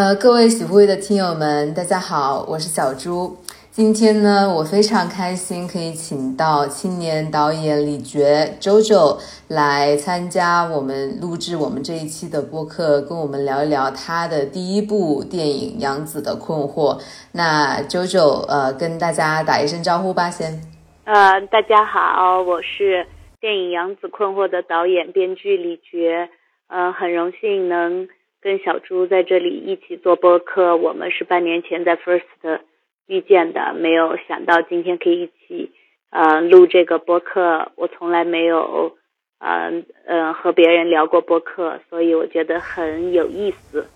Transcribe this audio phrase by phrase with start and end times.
[0.00, 3.36] 呃，各位喜会的听友们，大家好，我是小朱。
[3.70, 9.18] 今天呢，我非常开心可以请到青年导演李觉 JoJo
[9.48, 16.98] 来参加我们录制我们这一期的播客，跟我们聊一聊他的第一部电影《杨子的困惑》。
[17.32, 20.62] 那 JoJo 呃，跟大家打一声招呼吧，先。
[21.04, 23.06] 呃，大家好，我是
[23.38, 26.30] 电影《杨子困惑》的导演编剧李觉，
[26.68, 28.08] 呃，很荣幸能
[28.40, 30.76] 跟小猪在这里一起做播客。
[30.76, 32.60] 我们是半年前在 First。
[33.06, 35.72] 遇见的，没有想到今天可以一起，
[36.10, 37.72] 呃，录这个播客。
[37.74, 38.96] 我从来没有，
[39.40, 43.88] 嗯嗯，和别人聊过播客，所以我觉得很有意思。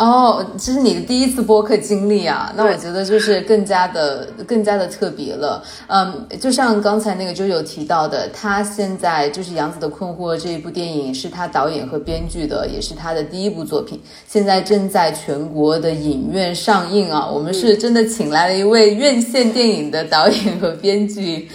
[0.00, 5.62] 哦，这是你的第一次播客经历啊，那我觉得就是更加的、更加的特别了。
[5.88, 17.28] 嗯，就像刚才那个周友提到的，他现在就是《杨子的困惑》这一部电影是他导演和编剧的，也是他的第一部作品，现在正在全国的影院上映啊。
[17.30, 21.46] 我们是真的请来了一位院线电影的导演和编剧，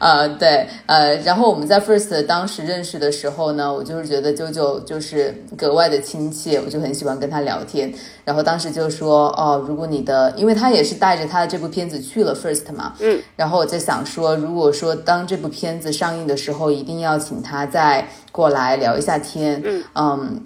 [0.00, 7.91] 呃，对，呃，然后我们在 First 当时认识的时候呢，我就是觉得啾啾就是格外的亲切，我就很喜欢跟他聊天。
[8.24, 20.42] 然后当时就说哦，如果你的，因为他也是带着他的这部片子去了 First 嘛，嗯，然后我在想说，如果说当这部片子上映的时候，一定要请他再过来聊一下天，嗯嗯，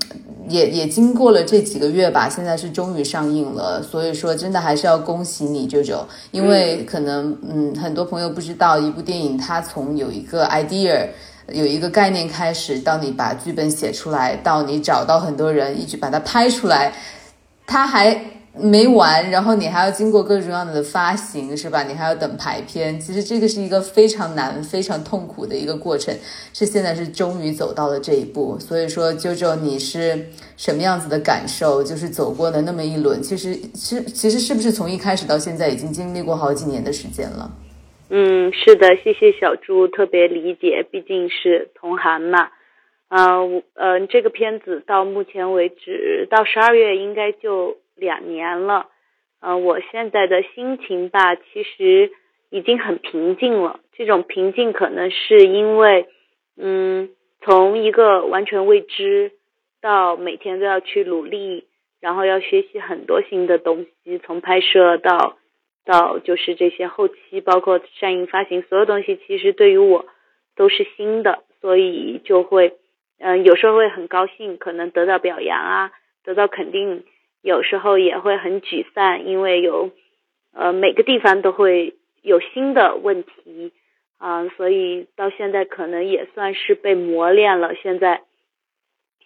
[0.48, 11.08] 也也经过了这几个月吧，现在是终于上映了，所以说真的还是要恭喜你，舅舅，因为可能嗯很多朋友不知道，一部电影它从有一个 idea。
[11.52, 16.92] 有一个概念开始，到你把剧本写出来，到你找到很多人一直把它拍出来。
[17.66, 18.18] 它还
[18.58, 21.82] 没完，然后你还要经过各种各样的发行，是吧？
[21.82, 26.16] 你还要等排片，其实这个是一个非常难、非常痛苦的一个过程。
[26.54, 31.82] 是现在是终于走到了这一步，所以说，啾啾，你是什么样子的感受？
[31.82, 37.50] 就是走过了那么一轮，其实，其实，其实是不是从一开始到现在已经经历过好几年的时间了？
[38.08, 42.48] 嗯，是的，谢谢小朱，特别理解，毕竟是同行嘛。
[43.08, 48.88] 嗯，呃，这个片子到目前为止，到十二月应该就两年了。
[49.38, 52.10] 嗯，我现在的心情吧，其实
[52.50, 53.78] 已经很平静了。
[53.92, 56.08] 这种平静可能是因为，
[56.56, 57.10] 嗯，
[57.42, 59.30] 从一个完全未知，
[59.80, 61.68] 到每天都要去努力，
[62.00, 65.36] 然后要学习很多新的东西，从拍摄到
[65.84, 70.06] 到就是这些后期，包括上映、发行，所有东西其实对于我
[70.56, 72.74] 都是新的，所以就会。
[73.18, 77.02] 嗯，有时候会很高兴，可能得到表扬啊，得到肯定；
[77.40, 79.90] 有时候也会很沮丧，因为有
[80.52, 83.72] 呃每个地方都会有新的问题
[84.18, 87.74] 啊，所以到现在可能也算是被磨练了。
[87.74, 88.20] 现在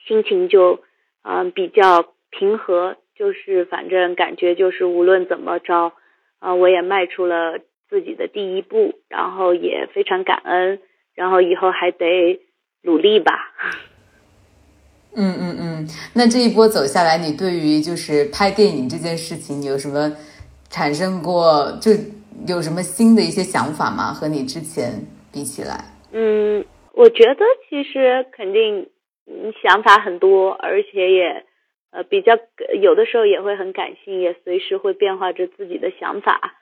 [0.07, 0.85] 心情就
[1.23, 5.93] 嗯比较平和，就是反正感觉就是无论怎么着
[6.39, 7.59] 啊，我也迈出了
[7.89, 10.81] 自己的第一步，然后也非常感恩，
[11.17, 12.41] 然后以后还得。
[12.83, 13.33] 努力吧。
[15.17, 20.13] 嗯嗯嗯，那这一波走下来，你对于就是拍电影这件事情，你有什么
[20.69, 21.77] 产生过？
[21.81, 21.91] 就
[22.47, 24.15] 有什么新的一些想法吗？
[24.15, 25.85] 和你之前比起来？
[26.13, 28.89] 嗯，我觉得其实肯定
[29.61, 31.45] 想法很多，而且也
[31.91, 32.39] 呃比较
[32.81, 36.55] 有的时候也会很感性，也随时会变化着自己的想法。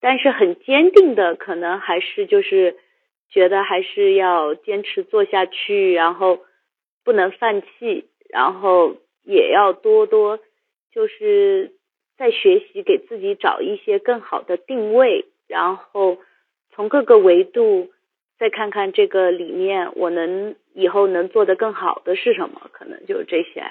[0.00, 2.76] 但是很坚定的，可能还是就是。
[3.30, 6.40] 觉得还是要坚持做下去，然后
[7.04, 10.38] 不能放弃，然后也要多多
[10.92, 11.72] 就是
[12.16, 16.18] 在学习，给自己找一些更好的定位，然后
[16.72, 17.90] 从各个维度
[18.38, 23.64] 再看看这个里面我能以后能做的更好的是什么，可能就这些。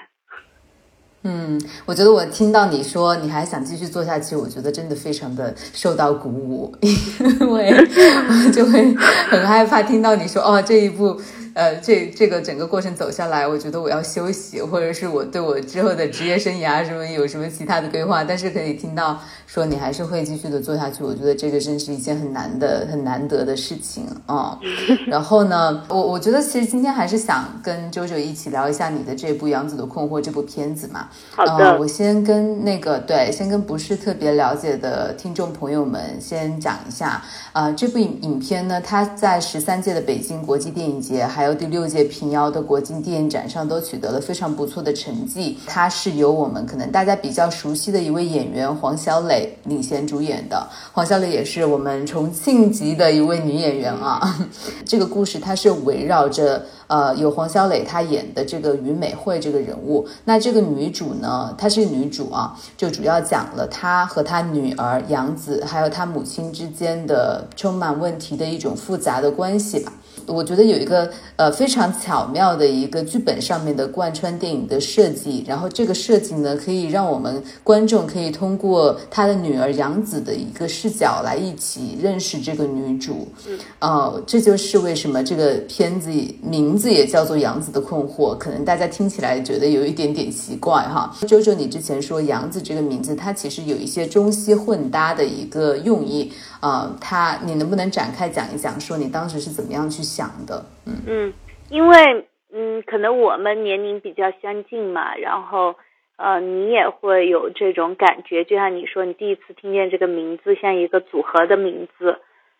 [1.22, 8.94] 嗯，我觉得我听到你说你还想继续做下去，我觉得真的非常的受到鼓舞，因为我就会
[9.28, 11.20] 很害怕听到你说哦这一步。
[11.54, 24.56] 呃，这这个整个过程走下来，我觉得我要休息，或者是我对我之后的职业生涯什么有什么其他的规划，但是可以听到说你还是会继续的做下去，我觉得这个真是一件很难的、很难得的事情啊。
[25.08, 31.08] 然后呢，我我觉得其实今天还是想跟周周一起聊一下你的这部《杨子的困惑》这部片子嘛。
[31.34, 37.20] 好的，我先跟那个对，先跟不是特别了解的听众朋友们先讲一下，
[37.52, 41.39] 啊，这部影影片呢，它在十三届的北京国际电影节还。
[41.40, 45.56] 还有第六届平遥的国际电影展上都取得了非常不错的成绩。
[45.66, 50.68] 它是由我们可能大家比较熟悉的一位演员黄小磊领衔主演的。
[50.92, 54.20] 黄小磊也是我们重庆籍的一位女演员啊。
[54.84, 56.62] 这个故事它是围绕着。
[56.90, 69.92] 呃，有黄小磊她演的这个于美惠这个人物，那这个女主呢，她是女主啊，就主要讲了她和她女儿杨子还有她母亲之间的充满问题的一种复杂的关系吧。
[70.30, 83.28] 我觉得有一个呃非常巧妙的一个剧本上面的贯穿电影的设计，然后这个设计呢，可以让我们观众可以通过他的女儿杨子的一个视角来一起认识这个女主。
[83.46, 86.10] 嗯，呃，这就是为什么这个片子
[86.42, 91.14] 名字也叫做《杨子的困惑》，可能大家听起来觉得有一点点奇怪哈。
[91.26, 96.32] 周周，你之前说杨子这个名字，它其实有一些中西混搭的一个用意。
[96.60, 100.64] 啊，它，你能不能展开讲一讲，说你当时是怎么样去想的？
[100.86, 101.34] 嗯嗯，
[101.68, 105.76] 因为嗯，可能我们年龄比较相近嘛，然后
[106.16, 112.18] 呃，你也会有这种感觉，就像你说，你第一次听见这个名字像一个组合的名字，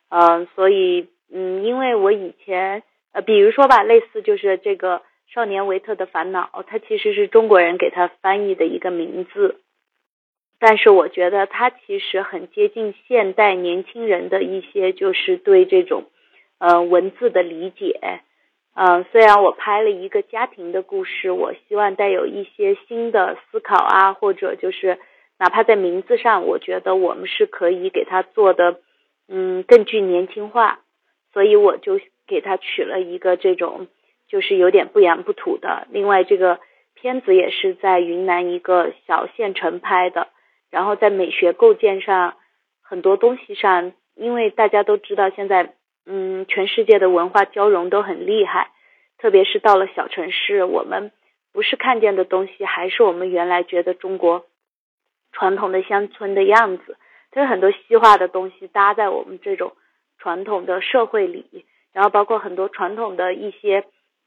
[0.08, 4.98] 嗯，所以嗯，因为我以前呃，比如说吧，类似就是这个
[5.34, 9.60] 《少年维特的烦恼》，它其实是中国人给他翻译的一个名字。
[10.58, 16.04] 但是我觉得它其实很接近现代年轻人的一些，就是对这种，
[16.60, 18.20] 呃，文字的理解。
[18.74, 24.98] 嗯，虽然我拍了一个家庭的故事，我希望带有一些新的思考啊，或者就是
[25.38, 28.80] 哪怕在名字上，我觉得我们是可以给它做的，
[29.28, 30.80] 嗯，更具年轻化。
[31.32, 33.86] 所以我就给它取了一个这种，
[34.28, 35.86] 就是有点不洋不土的。
[35.90, 36.60] 另外，这个
[36.94, 40.28] 片子也是在云南一个小县城拍的。
[40.70, 42.34] 然后在美学构建上，
[42.82, 45.74] 很多东西上，因为大家都知道现在，
[46.06, 48.70] 嗯，全世界的文化交融都很厉害，
[49.18, 51.12] 特别是到了小城市，我们
[51.52, 54.46] 不是看见的东西，还是我们原来觉得中国
[55.32, 56.96] 传统的乡村的样子。
[57.30, 59.72] 它有很多西化的东西搭在我们这种
[60.18, 63.84] 传统的社会里，然后包括很多传统的一些，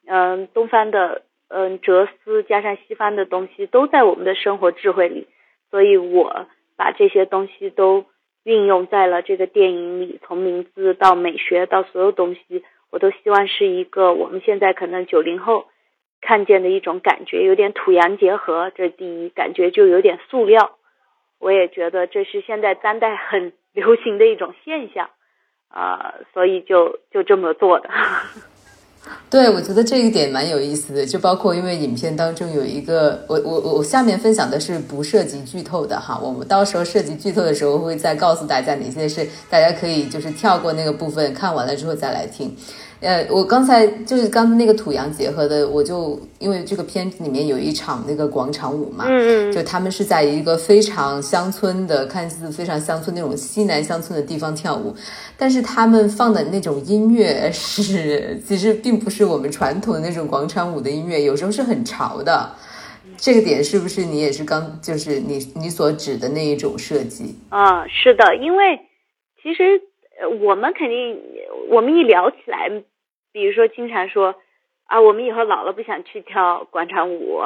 [0.07, 5.27] 嗯，东方的，嗯，哲思加上西方的东西，都在我们的生活智慧里。
[5.69, 6.47] 所以我
[6.77, 8.05] 把这些东西都
[8.43, 15.67] 运用在了这个电影里，从名字到美学到所有东西，我都希望是一个我们现在可能九零后
[16.21, 18.71] 看见的一种感觉，有点土洋结合。
[18.75, 20.77] 这第一，感觉就有点塑料。
[21.39, 25.09] 我也觉得这是现在当代很流行的一种现象，
[25.67, 27.89] 啊，所以就就这么做的。
[29.29, 42.55] 对，我觉得这一点蛮有意思的，就包括因为影片当中有一个，我我我下面分享的是不涉及剧透的哈，我们到时候涉及剧透的时候会再告诉大家哪些是大家可以就是跳过那个部分，看完了之后再来听。
[43.03, 54.95] 呃，我刚才就是刚那个土洋结合的，我就因为这个片子里面有一场那个广场舞嘛，嗯嗯，就他们是在一个非常乡村的，看似非常乡村那种西南乡村的地方跳舞，
[55.37, 62.49] 但是他们放的那种音乐是，其实并不是我们传统的那种广场舞的音乐，有时候是很潮的。
[63.17, 67.35] 这个点是不是你也是刚就是你你所指的那一种设计？
[67.49, 68.79] 啊，是的，因为
[69.41, 69.81] 其实
[70.21, 71.19] 呃，我们肯定
[71.69, 72.69] 我们一聊起来。
[73.33, 74.35] 比如说，经常说
[74.85, 77.41] 啊，我们以后老了不想去跳广场舞，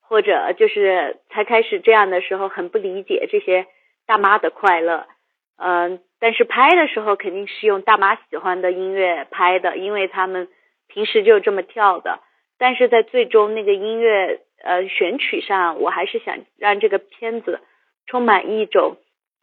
[0.00, 3.66] 或者就是才开始这样的时候很不理解这些
[4.06, 5.08] 大妈的快乐。
[5.56, 10.48] 嗯，但是拍的时候肯定是用大妈喜欢的音乐拍的，因为他们
[10.86, 12.20] 平时就这么跳的。
[12.56, 17.58] 但是在最终那个音乐呃选曲上，我还是想让这个片子
[18.06, 18.96] 充满一种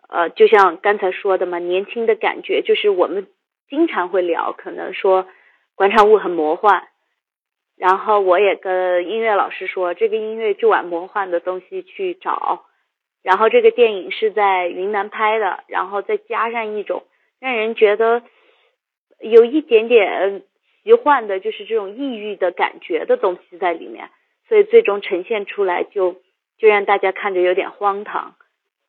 [0.08, 2.62] 呃，就像刚才说的嘛，年轻的感觉。
[2.62, 3.28] 就是我们
[3.68, 5.28] 经常会聊，可能说。
[5.80, 6.90] 广场舞很魔幻，
[7.78, 12.66] 然后我也跟音乐老师说，这个音乐就往魔幻的东西去找。
[13.24, 17.06] 然后这个电影是在云南拍的，然后再加上一种
[17.40, 18.24] 让人觉得
[19.22, 20.44] 有一点点
[20.84, 24.10] 奇幻的，就是这种抑郁的感觉的东西在里面，
[24.50, 26.18] 所以最终呈现出来就
[26.58, 28.36] 就让大家看着有点荒唐。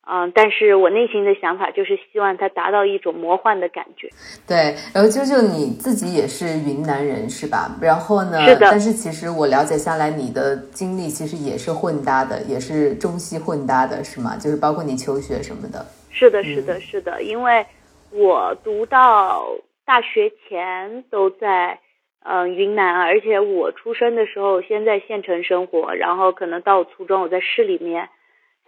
[0.07, 4.09] 嗯，但是我内心的想法就是希望它达到一种魔幻的感觉。
[4.47, 7.77] 对，然后啾啾你自己也是云南人是吧？
[7.81, 8.43] 然后呢？
[8.45, 8.69] 是的。
[8.71, 14.37] 但是其实我了解下来，你的经历其实也是混搭的，也是中西混搭的，是吗？
[14.37, 15.85] 就是包括你求学什么的。
[16.11, 17.23] 是的，是的，是的。
[17.23, 17.65] 因为
[18.11, 19.45] 我读到
[19.85, 21.79] 大学前都在
[22.25, 28.09] 嗯云南，而且我出生的时候先在县城生活，然后可能到初中我在市里面。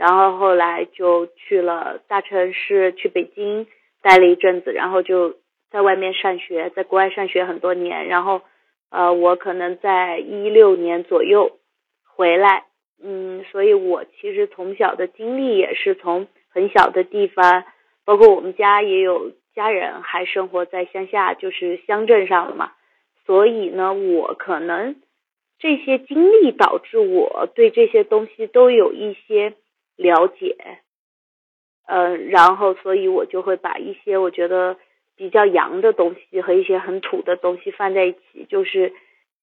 [0.03, 3.69] 然后后来就去了大城市，去北京
[4.03, 5.37] 待了一阵子，然后就
[5.71, 8.09] 在外面上学，在国外上学很多年。
[8.09, 8.43] 然后
[8.91, 11.53] 呃，我可能在一六年左右
[12.05, 12.65] 回来，
[13.01, 17.63] 嗯，所以我其实从小的经历也是从很小的地方，
[18.05, 22.73] 包括我们家也有家人还生活在乡下，就是乡镇上了嘛，
[23.25, 24.97] 所以呢，我可能
[25.61, 29.55] 这些经历导致我对这些东西都有一些
[29.97, 30.57] 了解，
[31.87, 34.77] 嗯，然后所以我就会把一些我觉得。
[35.15, 38.93] 比较洋的东西和一些很土的东西放在一起，就是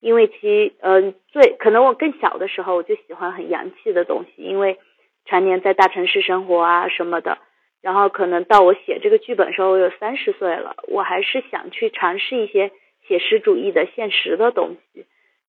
[0.01, 4.79] 因为其嗯最可能我更小的时候我就喜欢很洋气的东西，因为
[5.25, 7.37] 常年在大城市生活啊什么的，
[7.81, 12.71] 然后可能到我写这个剧本时候我有三十岁了，我还是想去尝试一些
[13.07, 15.05] 写实主义的现实的东西，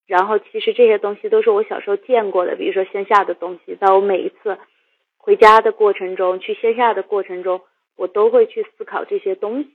[0.07, 4.59] 然后其实这些东西都是我小时候见过的，比如说线下的东西，在我每一次
[5.23, 7.61] 回家的过程中，去线下的过程中，
[7.95, 9.71] 我都会去思考这些东西。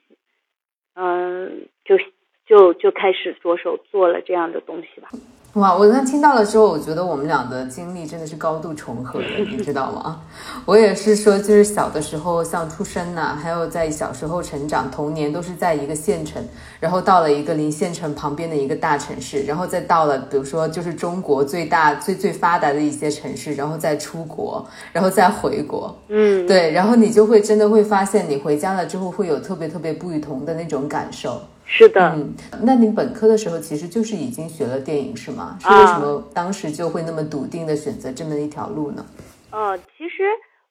[0.96, 1.98] 嗯，就
[2.46, 5.10] 就就开始着手做了这样的东西吧。
[5.56, 10.20] 哇，我刚听到了之后，我觉得我们俩的经历真的是高度重合的， 你知道吗？
[10.66, 16.46] 我也是说，就是小的时候像出生呐，还有在小时候成长，童年都是在一个县城，
[16.82, 25.98] 然后到了一个离县城旁边的一个大城市，然后再到了，比如说就是中国最大、最最发达的一些城市，然后再出国，然后再回国。
[26.10, 31.42] 嗯，对，然后你就会真的会发现，你回家了之后会有特别特别不同的那种感受。
[31.68, 35.58] 是的，嗯，那你本科的时候其实就是已经学了电影是吗？
[35.60, 39.06] 是为什么当时就会那么笃定的选择这么一条路呢？
[39.52, 40.24] 呃，其实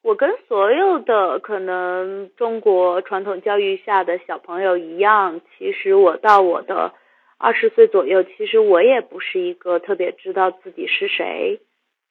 [0.02, 6.92] 我跟所有的可能中国传统教育下的小朋友一样，其实我到我的
[7.38, 11.60] 二十岁左右，其实我也不是一个特别知道自己是谁，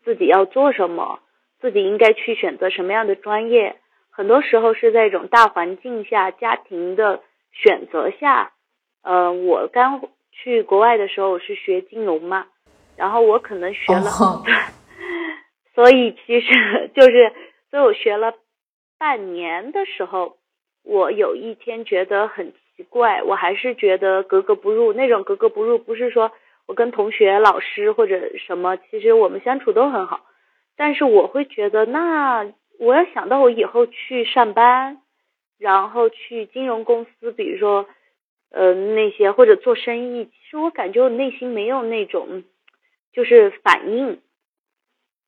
[0.04, 1.20] 自己要做什么，
[1.62, 3.78] 自己应该去选择什么样的专业，
[4.10, 7.22] 很多时候是在一种大环境下、家庭的
[7.52, 8.52] 选择下。
[9.03, 12.48] 呃，我刚去国外的时候，我是学金融嘛，
[12.95, 14.10] 然后我可能学了，
[15.75, 17.33] 所以其实 就是，
[17.69, 18.33] 所以我学了
[18.98, 20.38] 半年的时候，
[20.83, 24.93] 我有一天觉得很奇怪，我还是觉得格格不入。
[24.93, 26.31] 那种格格不入，不是说
[26.65, 30.22] 我跟同学、老师或者什么，其实我们相处都很好，
[30.77, 32.48] 但是我会觉得，那
[32.79, 35.01] 我要想到我以后去上班，
[35.60, 37.86] 然后去金融公司，比如说。
[38.53, 42.43] 呃，那些或者做生意，其实我感觉我内心没有那种，
[43.12, 44.19] 就是反应。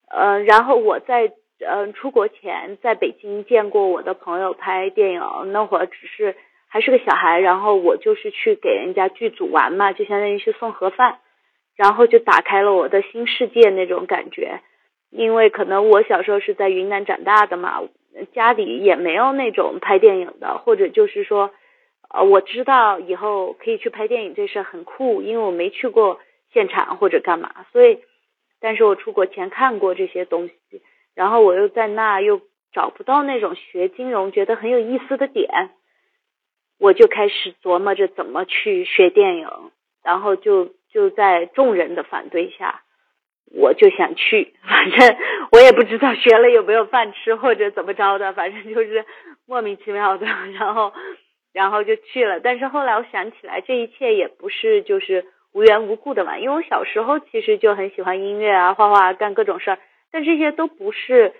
[0.07, 6.35] 呃，然后我在呃出国前，在北京见过我的朋友拍电影，那会儿只是
[6.67, 11.17] 还是个小孩，然后我就是去给人家剧组玩嘛，就相当于是送盒饭，
[11.75, 14.61] 然后就打开了我的新世界那种感觉。
[15.09, 17.81] 因为可能我小时候是在云南长大的嘛，
[18.33, 21.49] 家里也没有那种拍电影的，或者就是说。
[22.15, 26.21] 呃，我知道以后可以去拍电影这事很酷，因为我没去过
[26.53, 27.99] 现场或者干嘛，所以，
[28.61, 30.81] 但是我出国前看过这些东西，
[31.13, 32.39] 然后我又在那又
[32.71, 35.71] 找不到那种学金融觉得很有意思的点，
[36.79, 39.49] 我就开始琢磨着怎么去学电影，
[40.01, 42.83] 然后就就在众人的反对下，
[43.51, 45.17] 我就想去，反正
[45.51, 49.03] 我也不知道学了有没有饭吃或者怎么着的，反正就是
[49.45, 50.25] 莫名其妙的，
[50.57, 50.93] 然后。
[51.55, 56.37] 然后就去了，但是后来我想起来，这一切也不是就是无缘无故的嘛。
[56.37, 59.79] 因为我小时候其实就很喜欢音乐啊、画画、啊干各种事儿，
[60.11, 61.31] 但这些都不是，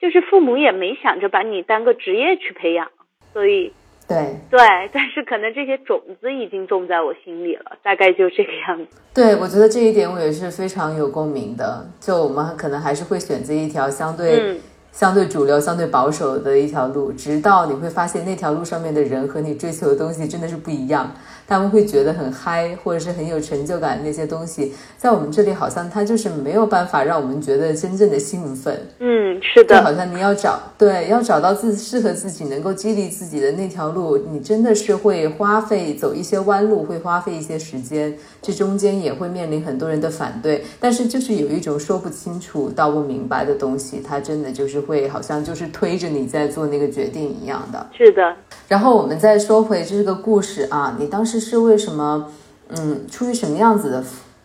[0.00, 2.90] 就是父母也没想着把你当个职业去培养，
[3.34, 3.74] 所以
[4.08, 4.58] 对对，
[4.94, 9.02] 但是可能这些种子已经种在我心里了，大概就这个样子。
[9.14, 11.86] 对，我觉得这一点我也是非常有共鸣的。
[12.00, 14.58] 就我们可能还是会选择一条相对。
[14.92, 21.10] 相对主流、相对保守的一条路，直到你会发现那条路上面的人和你追求的东西真的是不一样。
[21.50, 28.80] 他们会觉得很嗨，或者是很有成就感那些东西，在我们这里好像它就是没有办法让我们觉得真正的兴奋。
[29.00, 40.62] 嗯，是的，就好像你要找对，要找到自适合自己、能够激励自己的那条路，你真的是会花费走一些弯路，会花费一些时间，这中间也会面临很多人的反对。
[40.78, 47.84] 但是就是有一种说不清楚、道不明白的东西，它真的就是会好像就是推着你在做那个决定一样的。
[47.98, 48.36] 是的。
[48.68, 52.30] 然后我们再说回这个故事啊，你当时是为什么，
[52.68, 54.04] 嗯，出于什么样子的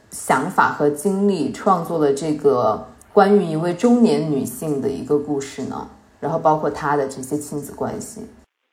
[0.09, 5.89] 想法和经历创作了这个关于一位中年女性的一个故事呢？
[6.21, 8.21] 然后包括她的这些亲子关系。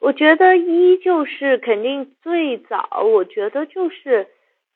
[0.01, 4.29] 我觉得一就是肯定最早，我觉得就是，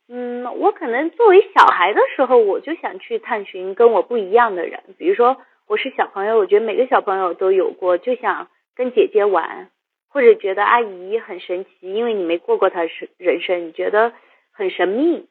[0.09, 5.37] 嗯，我可能作为小孩的时候，我就想去探寻跟我不一样的人，比如说
[5.67, 9.69] 我是小朋友，我觉得每个小朋友都有过，就想跟姐姐玩。
[10.17, 14.15] 或者觉得阿姨很神奇，因为你没过过她生人生，你觉得
[14.51, 15.27] 很神秘，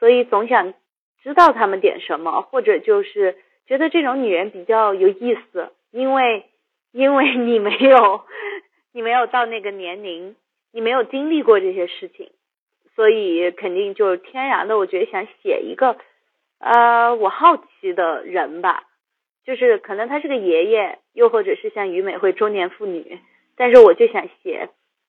[0.00, 0.74] 所以总想
[1.22, 3.36] 知道他们点什么，或者就是
[3.68, 6.46] 觉得这种女人比较有意思，因为
[6.90, 8.22] 因为你没有
[8.92, 10.34] 你没有到那个年龄，
[10.72, 12.32] 你没有经历过这些事情，
[12.96, 15.96] 所以肯定就是天然的，我觉得想写一个
[16.58, 18.82] 呃我好奇的人吧，
[19.44, 23.20] 就是可能他是个爷爷，又或者是像于美惠中年妇女，
[23.56, 24.68] 但是我就想写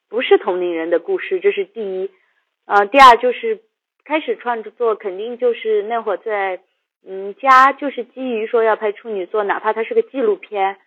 [0.09, 2.11] 不是同龄人的故事，这是第一。
[2.65, 3.61] 呃，第二就是
[4.03, 6.61] 开始创作，肯定就是那会儿在
[7.05, 10.77] 嗯家，就是基于说要拍处女作，哪怕它是个纪录片，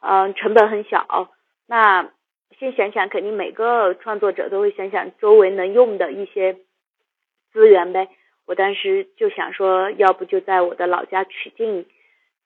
[0.00, 1.30] 嗯，成本很小。
[1.66, 2.10] 那
[2.58, 6.56] 先想想，肯定每个创作者都会想想周围能用的一些
[7.52, 8.08] 资源呗。
[8.46, 11.84] 我当时就想说，要不就在我的老家曲靖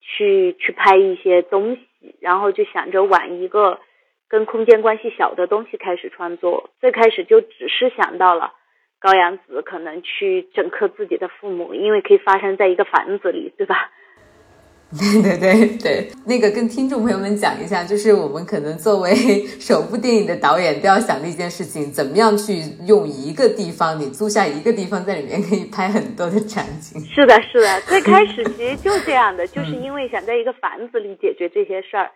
[0.01, 3.79] 去去拍一些东西，然后就想着往一个
[4.31, 6.71] 跟空间关系小的东西开始创作。
[6.81, 8.55] 最开始就只是想到了。
[9.03, 13.91] 高阳子可能去整克自己的父母，因为可以发生在一个房子里，对吧？
[14.93, 19.15] 对对对对，那个跟听众朋友们讲一下，就是我们可能作为
[19.59, 27.01] 首部电影的导演，都要想的一件事情，怎么样去用一个地方，你租下一个地方，在里面可以拍很多的场景。
[27.01, 32.11] 是的，是的，最开始 其实就这样的，就是因为想在一个房子里解决这些事儿，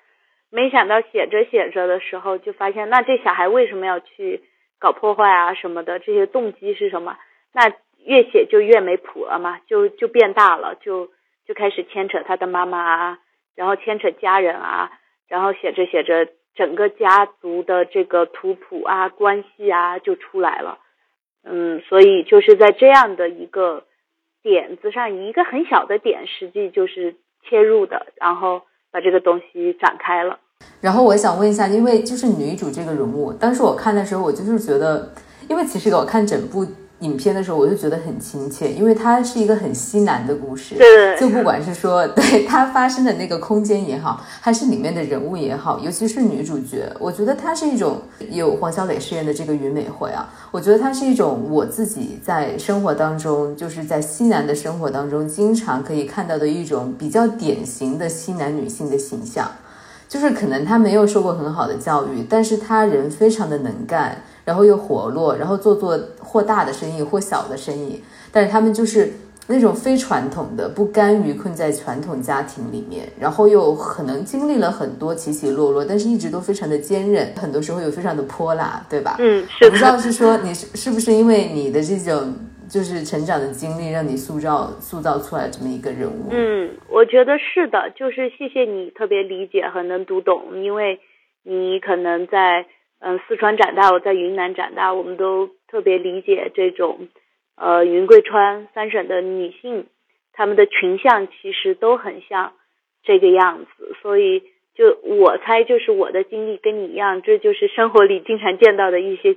[0.54, 4.42] 没想到写着写着的时候，就发现那这小孩为什么要去？
[4.80, 7.16] 搞破坏啊什么的，这些动机是什么？
[7.54, 7.72] 那
[8.04, 11.08] 越写就越没谱了嘛，就就变大了，就
[11.46, 13.18] 就开始牵扯他的妈妈啊，
[13.54, 14.92] 然后牵扯家人啊，
[15.26, 20.80] 然后写着写着，整个家族的这个图谱啊、关系啊就出来了。
[21.44, 23.84] 嗯，所以就是在这样的一个
[24.42, 30.40] 点子上，一个很小的点，实际就是切入的，然后把这个东西展开了。
[30.80, 35.10] 然后我想问一下，因为就是女主这个人物，当时我看的时候，我就是觉得，
[35.48, 36.66] 因为其实我看整部
[37.00, 59.50] 影片的时候，我就觉得很亲切，因为它是一个很西南的故事，对，就不管是说对它发生的那个空间也好，还是里面的人物也好，尤其是女主角，我觉得她是一种有黄小磊饰演的这个于美惠啊，我觉得她是一种我自己在生活当中，就是在西南的生活当中，经常可以看到的一种比较典型的西南女性的形象。
[60.14, 68.00] 就是可能他没有受过很好的教育，但是他人非常的能干，然后又活络，然后做做或大的生意或小的生意。
[68.30, 69.12] 但是他们就是
[69.48, 79.16] 那种非传统的，不甘于困在传统家庭里面，然后又可能经历了很多起起落落，但是一直都非常的坚韧，很多时候又非常的泼辣，对吧？
[79.18, 79.68] 嗯，是。
[79.68, 82.32] 不知道是说你是是不是因为你的这种。
[82.68, 86.28] 就是成长的经历让你塑造塑造出来这么一个人物。
[86.30, 91.00] 嗯，我觉得是的，就是谢谢你特别理解和能读懂，因为
[91.42, 92.66] 你可能在
[93.00, 97.08] 嗯四川长大，我在云南长大，我们都特别理解这种
[97.56, 99.86] 呃云贵川三省的女性，
[100.32, 102.52] 她们的群像其实都很像
[103.02, 104.42] 这个样子，所以
[104.74, 109.36] 就我猜就是我的经历跟你一样，这就是生活里经常见到的一些。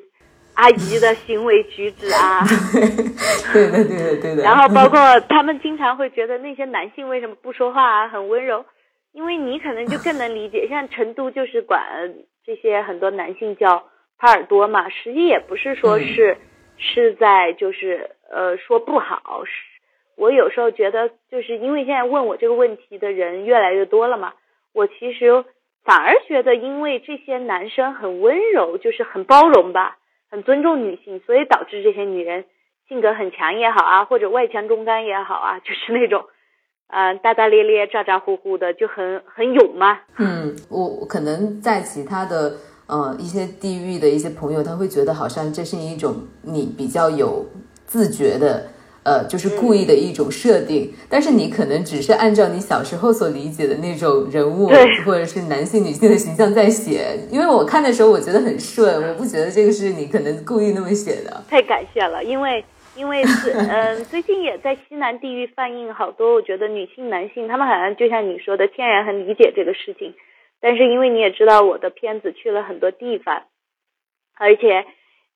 [0.58, 2.41] 阿姨的行为举止啊，
[3.54, 4.41] 对的，对的，对的。
[4.41, 4.98] 然后包括
[5.30, 8.65] 他们经常会觉得那些男性为什么不说话啊，很温柔，
[9.12, 10.65] 因为你可能就更能理解。
[10.70, 11.80] 像成都就是管
[12.43, 13.86] 这些很多男性叫
[14.20, 16.38] 耙耳朵嘛，实际也不是说是
[16.78, 19.43] 是在就是呃说不好。
[19.46, 19.52] 是，
[20.15, 24.34] 我有时候觉得就是因为现在问我这个问题的人越来越多了嘛，
[24.74, 25.46] 我其实
[25.86, 29.98] 反而觉得因为这些男生很温柔，就是很包容吧。
[30.30, 32.46] 很尊重女性，所以导致这些女人
[32.88, 36.26] 性格很强也好啊，或者外强中干也好啊，就是那种，
[36.88, 40.00] 呃，大大咧咧、咋咋呼呼的，就很很勇嘛。
[40.18, 42.54] 嗯，我可能在其他的
[42.88, 47.46] 呃一些地域的一些朋友，他会觉得好像这是一种你比较有
[47.86, 48.68] 自觉的。
[49.08, 54.67] 呃，就是故意的一种设定，但是你可能只是按照你小时候所理解的那种人物，
[55.06, 57.17] 或者是男性、女性的形象在写。
[57.32, 61.41] 因为我看的时候，我觉得很顺，我不觉得这个是你可能故意那么写的。
[61.48, 62.65] 太感谢了，因为
[62.98, 70.15] 因为是嗯，最近也在西南地域放映好多，我觉得女性、男性他们好像就像你说的，天然很理解这个事情。
[70.60, 73.43] 但是因为你也知道，我的片子去了很多地方，
[74.38, 74.84] 而且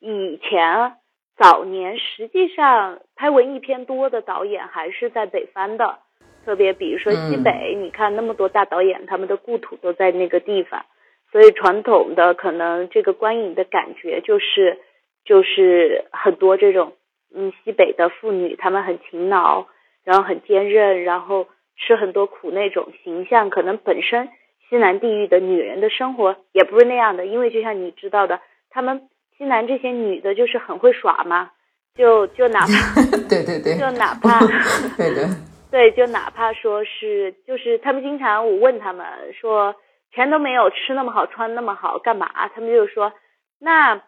[0.01, 0.99] 以前。
[1.38, 6.00] 早年实际上拍文艺片多的导演还是在北方的，
[6.46, 10.86] 特别比如说西北，你看那么多大导演，他们的故土都在那个地方，
[11.32, 14.78] 所以传统的可能这个观影的感觉就是
[15.26, 16.94] 就是很多这种
[17.34, 19.65] 嗯西北的妇女，她们很勤劳，
[20.04, 24.30] 然后很坚韧，然后吃很多苦那种形象，可能本身
[24.70, 29.08] 西南地域的女人的生活也不是那样的，因为就像你知道的，她们。
[29.41, 31.49] 西南这些女的，就是很会耍嘛，
[31.95, 34.39] 就就哪怕 对对对，就哪怕
[34.95, 35.27] 对的，
[35.71, 39.75] 对，就哪怕说是就是他们经常我问他们说
[40.13, 42.30] 钱都没有，吃那么好，穿那么好，干嘛？
[42.54, 43.13] 他们就说
[43.60, 43.99] 那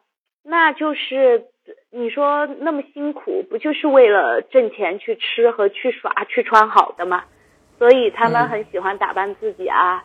[0.44, 1.46] 那就是
[1.90, 7.24] 你说那么辛苦，不就是为了挣钱去吃和去耍去穿好的吗？
[7.80, 10.04] 所以他们很喜欢打扮自己啊，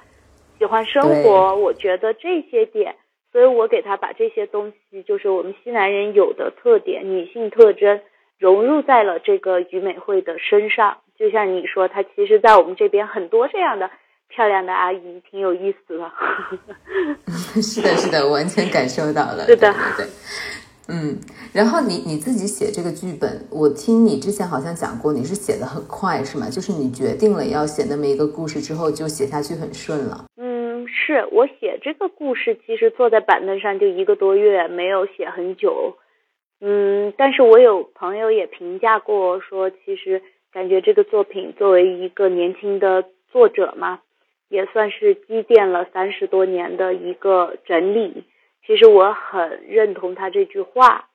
[0.58, 1.54] 喜欢生活。
[1.54, 2.96] 我觉得这些点。
[3.30, 8.00] 所以我给他把这些东西，就是我们西南人有的特点、女性特征，
[8.38, 10.98] 融入在了这个于美惠的身上。
[11.18, 13.90] 就像你说，她其实，在我们这边很多这样的
[14.28, 16.10] 漂亮的阿姨，挺有意思的。
[17.60, 19.44] 是的，是的，完全感受到了。
[19.46, 20.06] 是的，对，
[20.88, 21.18] 嗯。
[21.52, 26.48] 然后你你自己写这个剧本，我听你之前好像讲过，你是写的很快，是吗？
[26.48, 30.26] 就是你决定了要写那么一个故事之后，就写下去很顺了。
[31.08, 35.96] 是我写这个故事，其实坐在板凳上就一个多月，没有写很久。
[36.60, 40.20] 嗯，但是我有朋友也评价过，说其实
[40.52, 44.00] 感觉这个作品作为一个年轻的作者嘛，
[44.50, 48.24] 也算是积淀了三十多年的一个整理。
[48.66, 51.08] 其实我很认同他这句话，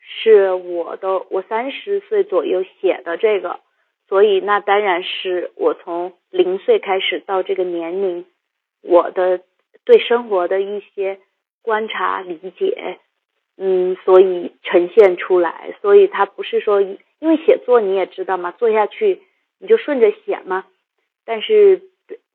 [0.00, 3.60] 是我的我三十岁左右写的这个，
[4.06, 8.26] 所以那当然是我从零岁开始到这个年龄。
[8.82, 9.40] 我的
[9.84, 11.18] 对生活的一些
[11.62, 12.98] 观察理解，
[13.56, 15.74] 嗯，所以呈现出来。
[15.82, 19.22] 所以它不是说，因为写作你也知道嘛，做下去
[19.58, 20.64] 你就顺着写嘛。
[21.24, 21.82] 但是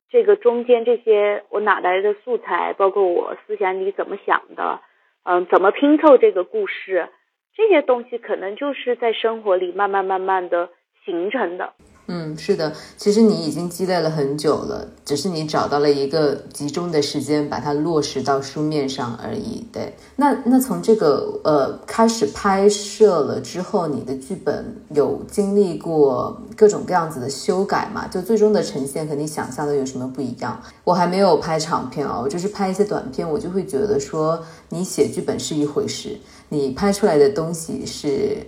[0.10, 4.82] 这个中间这些我哪来的素材，包括我思想里怎么想的，
[5.24, 7.10] 嗯，怎么拼凑这个故事，
[7.56, 10.70] 这些东西可能就是在生活里慢慢慢慢的
[11.04, 11.74] 形成的。
[12.08, 19.66] 嗯，是的，其实你已经积累了很久了，只是你找到了一个集中的时间，把它落实到书面上而已。
[19.74, 28.08] 对，那那从这个呃开始拍摄了之后，你的剧本有经历过各种各样子的修改吗？
[28.08, 30.62] 就最终的呈现和你想象的有什么不一样？
[30.84, 34.40] 我还没有拍长片哦，我就是拍一些短片，我就会觉得说，
[34.70, 36.16] 你写剧本是一回事，
[36.50, 38.46] 你拍出来的东西是。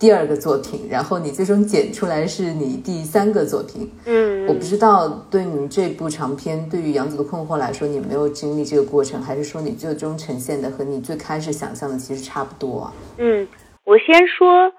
[0.00, 3.86] 第二个作品，然后你最终剪出来是你第三个作品。
[4.06, 12.92] 嗯，我不知道对你这部长片，对于杨子的困惑来说，你没有经历这个过程，还是说你最终呈现的和你最开始想象的其实差不多啊？
[13.18, 13.46] 嗯，
[13.84, 14.72] 我先说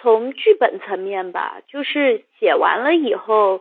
[0.00, 3.60] 从剧本层面吧，就是写完了以后，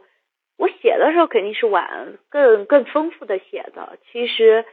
[0.55, 1.83] 我写的时候肯定是往
[2.29, 3.97] 更更丰富的写的。
[4.11, 4.65] 其实，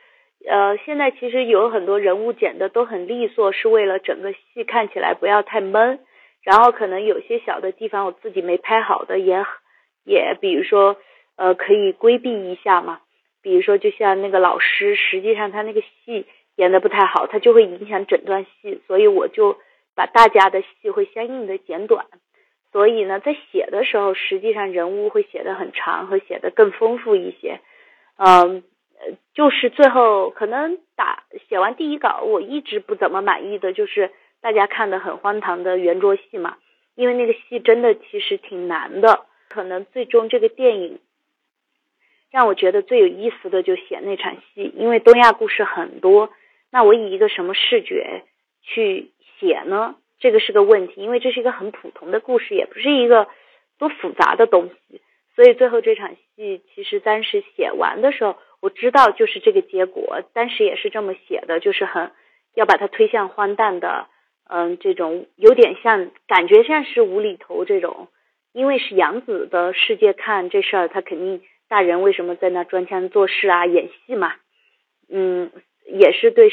[0.47, 6.01] 呃，现在其实有很多人物剪的都很利索，是为了整个戏看起来不要太闷。
[6.45, 9.45] 然后可能有些小的地方我自己没拍好的也
[10.05, 10.99] 也，比如说
[11.37, 13.01] 呃可以规避一下嘛。
[13.41, 16.27] 比如说就像那个老师，实际上他那个戏
[16.57, 19.59] 演的不太好，他就会影响整段戏，所以我就
[19.95, 22.07] 把大家的戏会相应的剪短。
[22.73, 27.61] 所以呢，在写的时候，实际上人物会写的很长和写的更丰富一些。
[28.17, 28.63] 嗯，
[29.35, 34.11] 就是最后可能打写完第一稿，我一直不怎么满意的就是。
[34.45, 36.59] 大家看的很荒唐的圆桌戏嘛，
[36.95, 39.25] 因为那个戏真的其实挺难的。
[39.49, 40.99] 可能最终这个电影
[42.31, 46.29] 让我觉得最有意思的就写那场戏，因为东亚故事很多，
[46.71, 48.25] 那我以一个什么视觉
[48.61, 49.97] 去写呢？
[50.19, 53.29] 这个是个问题，因为这是一个很普通的故事，也不是一个
[53.79, 55.01] 多复杂的东西。
[55.35, 62.13] 所以最后这场戏其实当时写完的时候，我知道就是这个结果，当时也是这么写的，就是很
[62.53, 64.09] 要把它推向荒诞的。
[64.47, 68.09] 嗯，这种有点像，感觉像是无厘头这种，
[68.53, 74.35] 因为是杨子的世界看这事儿，他肯定大人为什么在那装腔作势啊，演戏嘛。
[75.09, 75.51] 嗯，
[75.87, 76.51] 也是对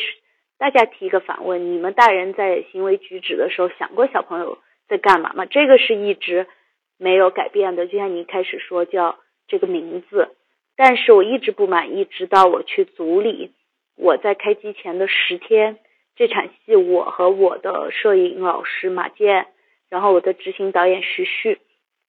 [0.58, 5.46] 大家提一个反问：你们大人在行为举止的时候想过小朋友在干嘛吗？
[5.46, 6.48] 这个是一直
[6.98, 10.30] 没有改变的，就像你一开始说叫这个名字，
[10.78, 13.52] 但是我一直不满意，直到我去组里，
[13.98, 15.78] 我在开机前的十天。
[16.22, 19.48] 这场戏，我和我的摄影老师马健，
[19.90, 21.58] 然后我的执行导演徐旭，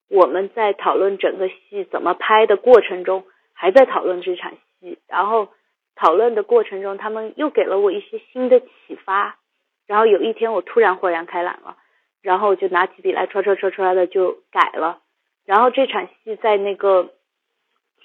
[0.07, 3.23] 我们在讨论整个戏怎么拍的过程中，
[3.53, 4.99] 还在讨论这场戏。
[5.07, 5.47] 然后
[5.95, 9.39] 讨论的过程中，他们又给了我一些新的启发。
[9.87, 11.77] 然后有一天，我突然豁然开朗了，
[12.21, 14.99] 然后我就拿起笔来，唰唰唰唰的就改了。
[15.43, 17.09] 然后这场戏在那个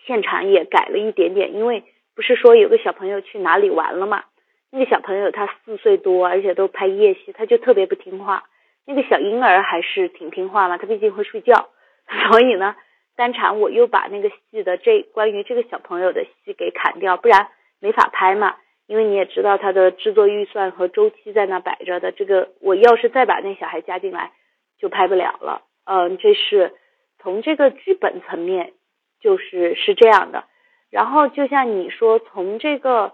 [0.07, 1.85] 现场也改了一点点，因为
[2.17, 4.25] 不是说有个小朋友去哪里玩了嘛。
[4.71, 8.45] 那个小朋友他四岁多，而且都拍夜戏，他就特别不听话。
[8.87, 11.71] 那个小婴儿还是挺听话嘛，他毕竟会睡觉，
[12.31, 12.77] 所以呢，
[13.17, 17.49] 当场我又把那个戏的这关于这个小朋友的戏给砍掉，不然
[17.81, 18.57] 没法拍嘛。
[18.87, 24.33] 因为你也知道他的制作预算和周期在那摆着的，这个我要是再把那小孩加进来，
[24.79, 25.61] 就拍不了了。
[25.85, 26.73] 嗯，这是
[27.19, 28.73] 从这个剧本层面，
[29.21, 30.45] 就是是这样的。
[30.91, 33.13] 然后就像你说，从这个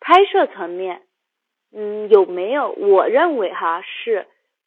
[0.00, 1.02] 拍摄层面，
[1.72, 2.70] 嗯，有没有？
[2.70, 4.26] 我认为哈是，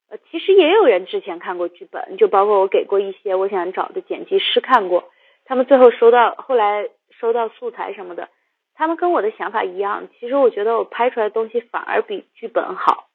[0.09, 5.11] 呃，其实也有人之前看过剧本，就包括我给过一些我想找的剪辑师看过，
[5.45, 8.29] 他们最后收到后来收到素材什么的，
[8.75, 10.07] 他们跟我的想法一样。
[10.19, 13.09] 其实我觉得我拍出来的东西反而比剧本好，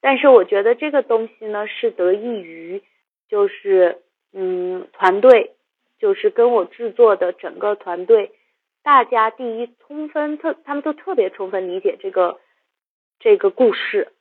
[0.00, 2.82] 但是我觉得这个东西呢是得益于，
[3.28, 4.02] 就是
[4.32, 5.52] 嗯团队，
[5.98, 8.32] 就是跟我制作的整个团队。
[8.84, 12.38] 大家第一充分特，他们都特别充分理解这个
[13.18, 14.12] 这个故事，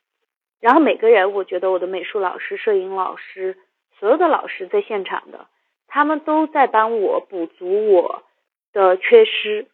[0.62, 3.58] 然后每个人，我觉得我的美术老师、摄影老师，
[4.00, 5.48] 所有的老师在现场的，
[5.86, 8.24] 他们都在帮我补足我
[8.72, 9.68] 的缺失，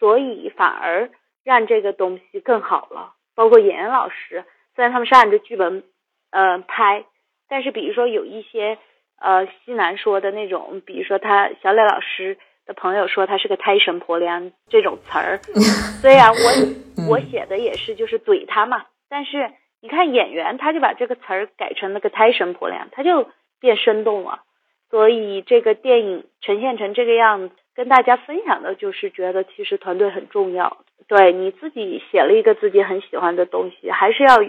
[0.00, 1.10] 所以反而
[1.44, 3.14] 让这个东西更好了。
[3.36, 5.84] 包括演员老师，虽然他们是按着剧本
[6.32, 7.04] 呃拍，
[7.48, 8.76] 但是比如说有一些
[9.20, 12.36] 呃西南说的那种，比如说他小磊老师。
[12.66, 15.40] 的朋友说他是个胎神婆娘这种词儿，
[16.00, 23.28] 虽然我我写的也是就是怼他嘛，但是你看演员他就把这个词儿改成那个胎神婆娘，他就
[23.60, 24.42] 变生动了。
[24.90, 30.84] 所以这个电影呈现成这个样子，跟大家分享的就是觉得其实团队很重要。
[31.08, 34.42] 对你自己写了一个自己很喜欢的东西，还是要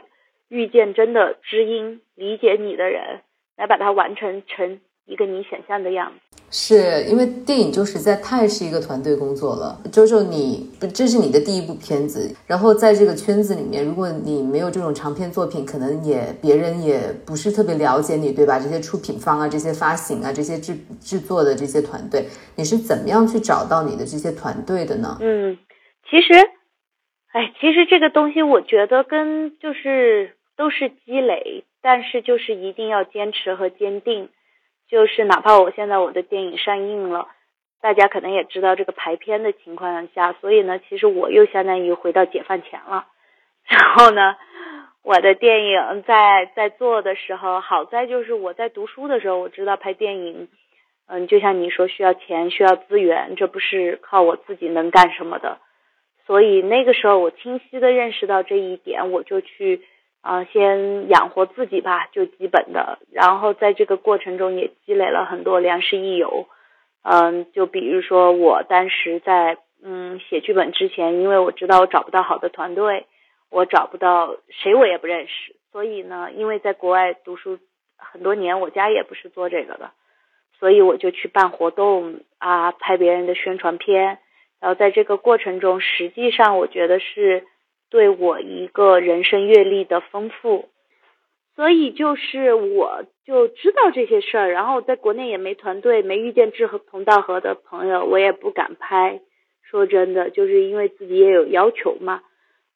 [0.49, 3.21] 遇见真的知音、理解你的人，
[3.55, 6.19] 来把它完成成一个你想象的样子。
[6.55, 9.81] 是因为电影就实在太是一个团队工作了。
[9.91, 18.59] 周周，你这是你的第一部片子，然后在这个圈子里面，如果你没有这种长片作品，可能也别人也不是特别了解你，对吧？
[18.59, 25.17] 这些出品方啊，这些发行啊，这些制制作的这些团队，你是怎么样去找到你的这些团队的呢？
[25.21, 25.57] 嗯，
[26.07, 26.33] 其实，
[27.31, 34.29] 哎，其实这个东西我觉得跟就是都是积累，但是就是一定要坚持和坚定。
[34.93, 37.27] 就是哪怕我现在我的电影上映了，
[37.81, 43.07] 大家可能也知道这个排片的情况下，所以呢，其实我又相当于回到解放前了。
[43.67, 44.35] 然后呢，
[45.01, 50.47] 我的电影在在做的时候，好在就是我在读书的时候，我知道拍电影，
[51.07, 55.57] 嗯，就像你说需要钱需要资源，这不是靠我自己能干什么的。
[56.27, 59.81] 所以那个时候我清晰的认识到这一点，我就去。
[60.23, 62.97] 啊，先养活自己吧，就基本的。
[63.11, 66.47] 然后在这个过程中也积累了很多良师益友。
[67.01, 73.05] 嗯，就比如说我当时在嗯写剧本之前，因为我知道我找不到好的团队，
[73.49, 77.59] 我找不到谁我也不认识，所以呢，因为在国外读书
[77.97, 79.91] 很多年，我家也不是做这个的，
[80.57, 84.19] 所以我就去办活动啊，拍别人的宣传片。
[84.61, 87.43] 然后在这个过程中，实际上我觉得是。
[87.93, 90.67] 对我一个人生阅历的丰富，
[91.55, 99.21] 所以就是我就知道这些事儿，然后在国内也没团队，没遇见志同道合的朋友，我也不敢拍。
[99.61, 102.23] 说真的，就是因为自己也有要求嘛，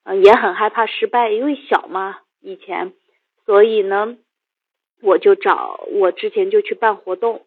[0.03, 2.93] 嗯，也很害怕失败，因为小嘛以前，
[3.43, 4.19] 所以呢，
[5.01, 7.41] 我就找我之前就去办活动，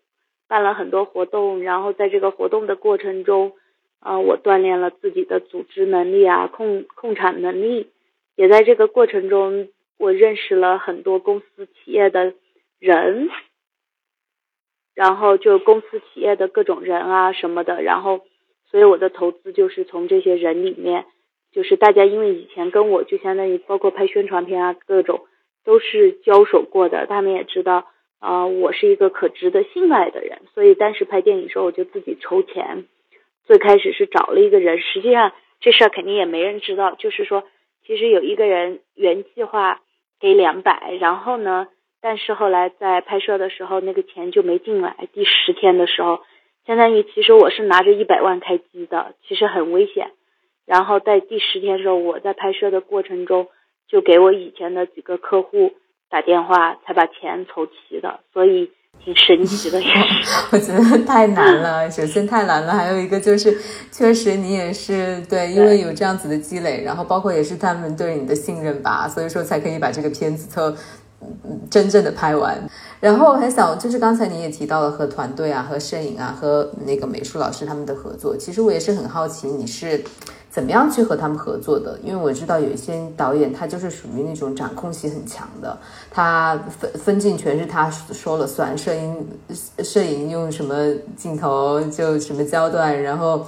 [0.48, 3.52] 办了很多活动，然后在这个活动的过程中。
[4.00, 7.90] 啊，我锻炼了自己的组织能力啊，控控场能力，
[8.34, 12.32] 也在这个过程中，我认识了很多公司企业的
[12.78, 13.28] 人，
[14.94, 18.22] 然后就公司企业的各种人啊什么的，然后，
[18.70, 21.04] 所以我的投资就是从这些人里面，
[21.52, 25.26] 就是大家因为以前跟我就相当于包括拍宣传片啊，各种
[25.62, 27.86] 都是交手过的，他们也知道
[28.18, 32.86] 啊，我是一个可值得信赖的人，所以当时拍电影时候我就自己筹钱。
[33.50, 36.94] 最开始是找了一个人，实际上这事儿肯定也没人知道。
[36.94, 37.42] 就是说，
[37.84, 39.80] 其实有一个人原计划
[40.20, 41.66] 给两百，然后呢，
[42.00, 45.08] 但是后来在拍摄的时候那个钱就没进来。
[45.12, 46.20] 第十天的时候，
[46.64, 50.12] 相当于其实我是拿着一百万开机的，其实很危险。
[50.64, 53.48] 然后在第十天的时候，我在拍摄的过程中
[53.88, 55.74] 就给我以前的几个客户
[56.08, 58.20] 打电话，才把钱凑齐的。
[58.32, 58.70] 所以。
[59.02, 59.80] 挺神奇的，
[60.52, 61.90] 我觉得太难了。
[61.90, 63.56] 首先太难了，还有一个就是，
[63.90, 70.76] 确实你也是对，因为有这样子的积累，然后包括也是他们对你的信任吧，所以说才可以把这个片子特
[71.70, 72.58] 真正的拍完。
[73.00, 80.04] 然后还想，就是刚才你也提到了和团队啊、和摄影啊、和那个美术老师他们的合作，其实我也是很好奇你是。
[80.50, 81.96] 怎么样去和他们合作的？
[82.02, 85.78] 因为我知道有一些导演，他就是属于那种掌控性很强的，
[86.10, 89.26] 他分分镜全是他说了算，摄影
[89.84, 90.74] 摄影用什么
[91.16, 93.46] 镜头就什么焦段，然后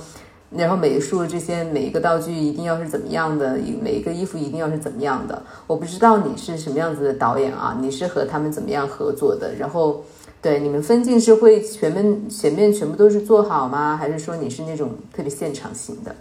[0.50, 5.42] 然后美术这些每一个道具一定要是怎么样的，每一个衣服一定要是怎么样的。
[5.66, 7.76] 我不知道你是什么样子的导演啊？
[7.80, 9.52] 你是和他们怎么样合作的？
[9.56, 10.04] 然后，
[10.40, 13.96] 对你们分镜是会全面前面全部都是做好吗？
[13.96, 16.14] 还是说你是那种特别现场型的？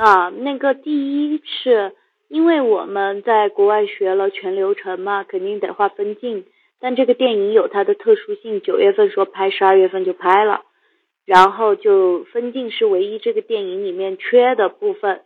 [0.00, 1.92] 啊，那个第一是
[2.28, 6.46] 因为我们在国外学了全流程嘛，肯定得画分镜。
[6.80, 10.62] 但这个电影有它的特殊性，九月份说拍，十二月份就拍了。
[11.26, 15.20] 然后就分镜是唯一这个电影里面缺的部分，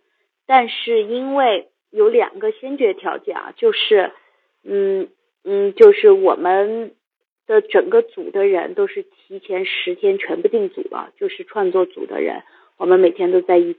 [0.44, 4.10] 但是因为有两个先决条件啊，就是，
[4.64, 5.08] 嗯
[5.44, 6.96] 嗯，就是我们
[7.46, 12.42] 的整个组的人都是提前十天全部定组了，就是创作组的人，
[12.76, 13.78] 我们每天都在一起，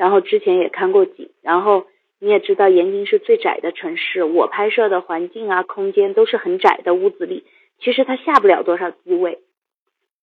[0.00, 1.86] 然后之前也看过景，然后
[2.20, 7.44] 你也知道延津是最窄的城市，我拍摄的环境啊空间都是很窄的屋子里，
[7.80, 9.40] 其实它下不了多少机位。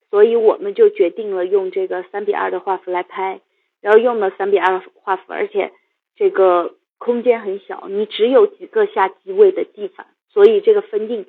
[0.10, 3.40] 所以我们就决定了用这个三比二的画幅来拍，
[3.80, 5.72] 然后用了三比二画幅，而且
[6.16, 11.28] 这个空间很小，你只有几个下机位的地方，所以这个分镜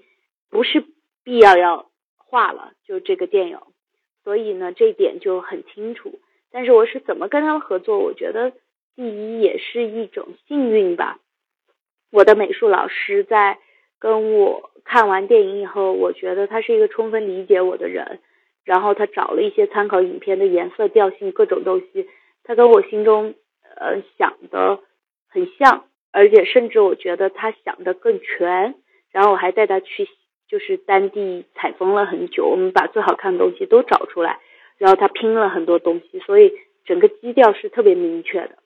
[0.49, 0.83] 不是
[1.23, 3.59] 必要要画了，就这个电影，
[4.25, 6.19] 所以呢这一点就很清楚。
[6.51, 7.99] 但是我是怎么跟他们合作？
[7.99, 8.53] 我觉得
[8.97, 11.19] 第一也是一种幸运吧。
[12.11, 13.59] 我的美术老师在
[13.99, 18.21] 跟我看完电影以后，我觉得他是一个充分理解我的人。
[18.65, 22.07] 然后他找了一些参考影片的颜色调性各种东西，
[22.45, 23.35] 他跟我心中
[23.77, 24.81] 呃想的
[25.31, 28.75] 很像，而且甚至我觉得他想的更全。
[29.11, 30.07] 然后我还带他去
[30.49, 34.39] 就是当地采风了很久，我们把最好看的东西都找出来，
[34.79, 36.55] 然后他拼了很多东西，所以
[36.87, 38.59] 整个基调是特别明确的。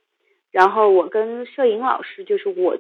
[0.53, 2.79] 然后我跟摄影老师，就是我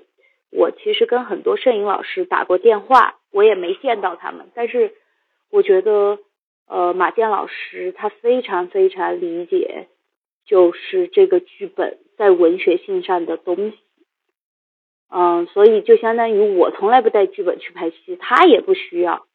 [0.51, 4.92] 我其实跟很多摄影老师打过电话，我也没见到他们，但是
[5.51, 6.18] 我觉得。
[6.68, 9.88] 呃，马健老师他非常非常理解，
[10.47, 13.79] 就是这个剧本在文学性上的东西，
[15.11, 19.27] 嗯，所以就相当于我从来不带剧本去拍戏，他也不需要，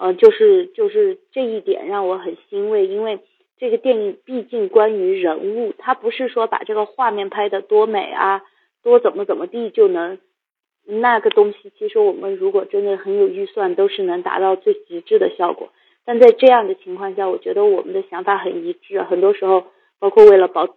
[0.00, 3.18] 嗯，就是就是这一点让我很欣慰，因为
[3.58, 8.42] 这个电影毕竟关于人物，他不是说把这个画面拍的多美啊，
[8.84, 10.18] 多怎么怎么地就能
[10.86, 15.70] 那个东西，其实我们如果真的很有预算，都是能达到最极致的效果。
[16.04, 19.02] 但在这样的情况下，我觉得我们的想法很一致。
[19.02, 19.66] 很多时候，
[19.98, 20.76] 包括为了保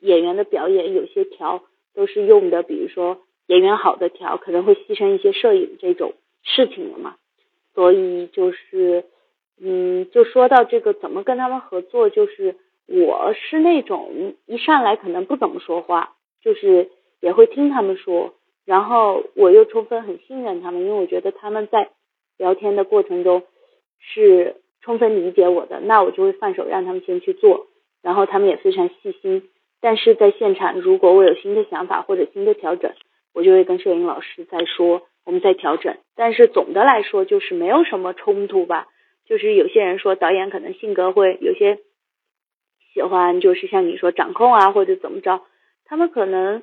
[0.00, 1.62] 演员的表演，有些调
[1.94, 7.14] 都是用的，比如说演员好的调，可能会牺牲一些摄影这种事情的嘛。
[7.76, 9.04] 所以就是，
[9.60, 12.56] 嗯，就说到这个怎么跟他们合作，就是
[12.88, 18.34] 我是那种一上来可能不怎么说话，就是也会听他们说，
[18.64, 21.90] 然后我又充分很信任他们，因为我觉得他们在
[22.36, 23.44] 聊天的过程中
[24.00, 24.56] 是。
[24.82, 27.66] 充分理解我的，那我就会放手让他们先去做，
[28.02, 29.48] 然后他们也非常细心。
[29.80, 32.92] 但是在现场，如果我有新的想法或者新的调整，
[33.34, 35.98] 我就会跟摄影老师再说，我们再调整。
[36.14, 38.86] 但是总的来说，就是没有什么冲突吧。
[39.26, 41.80] 就是有些人说导演可能性格会有些
[42.94, 45.42] 喜欢，就是像你说掌控啊或者怎么着，
[45.84, 46.62] 他们可能，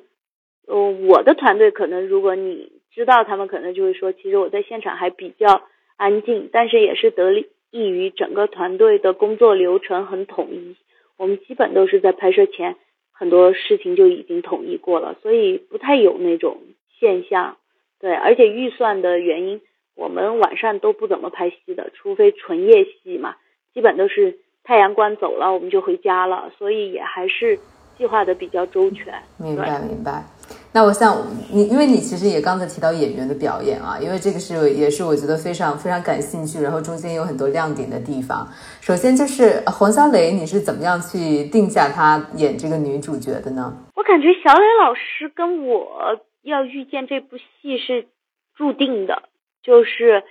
[0.66, 5.62] 呃，我的团队可能如果你知道，他们可能就会说，其实我在现场还比较
[5.96, 7.48] 安静，但是也是得力。
[7.70, 10.76] 易于整个团队的工作流程很统一，
[11.18, 12.76] 我们基本都是在拍摄前
[13.10, 16.58] 很多事情就已经统一过了，所以不太有那种
[17.00, 17.56] 现象。
[18.04, 19.62] 对，而且预算的原因，
[19.96, 23.36] 我们晚上都不怎么拍戏的，除非纯夜戏嘛，
[23.72, 27.58] 基本都是太阳光走了我们就回家了，所以也还是
[27.96, 29.14] 计划的比较周全。
[29.38, 30.22] 明白，明白。
[30.70, 31.16] 那我想
[31.50, 38.46] 你，因为你其实也刚才提到演员的表演啊，因为这个是也是我觉得非常非常感兴趣，然后中间有很多亮点的地方。
[38.82, 43.72] 首先就是黄小磊，你是怎么样去定下他演这个女主角的呢？
[43.94, 48.06] 我感觉小磊老师跟我要遇见这部戏是
[48.54, 49.28] 注定的，
[49.62, 50.22] 就是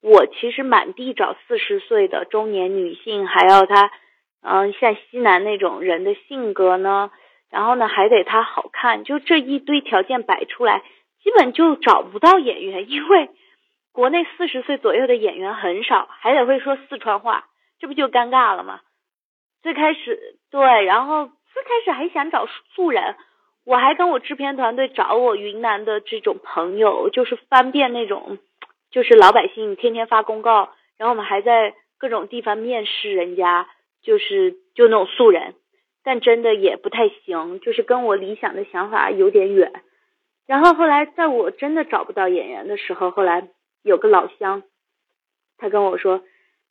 [0.00, 3.90] 我其实满地找四十岁的中年女性，还要她，
[4.42, 7.10] 嗯，像西南那种人的性格呢。
[7.50, 10.82] 然后呢，还得她好看，就这一堆条件摆出来，
[11.22, 13.28] 基本就找不到演员，因为
[13.92, 17.44] 国内四十岁左右的演员很少，还得会说四川话，
[17.78, 18.80] 这不就尴尬了吗？
[19.62, 23.16] 最开始对，然后最开始还想找素人，
[23.64, 28.38] 我还跟我制片团队找我云南的这种朋友，就是方便那种，
[28.90, 33.68] 就是老百姓天天发公告，然后我们还在各种地方面试人家，
[34.02, 35.54] 就是就那种素人。
[36.04, 39.72] 但真的也不太行，就是跟我理想的想法有点远。
[40.48, 43.48] 然后后来在我真的找不到演员的时候，后来
[43.84, 44.64] 有个老乡，
[45.58, 46.24] 他跟我说，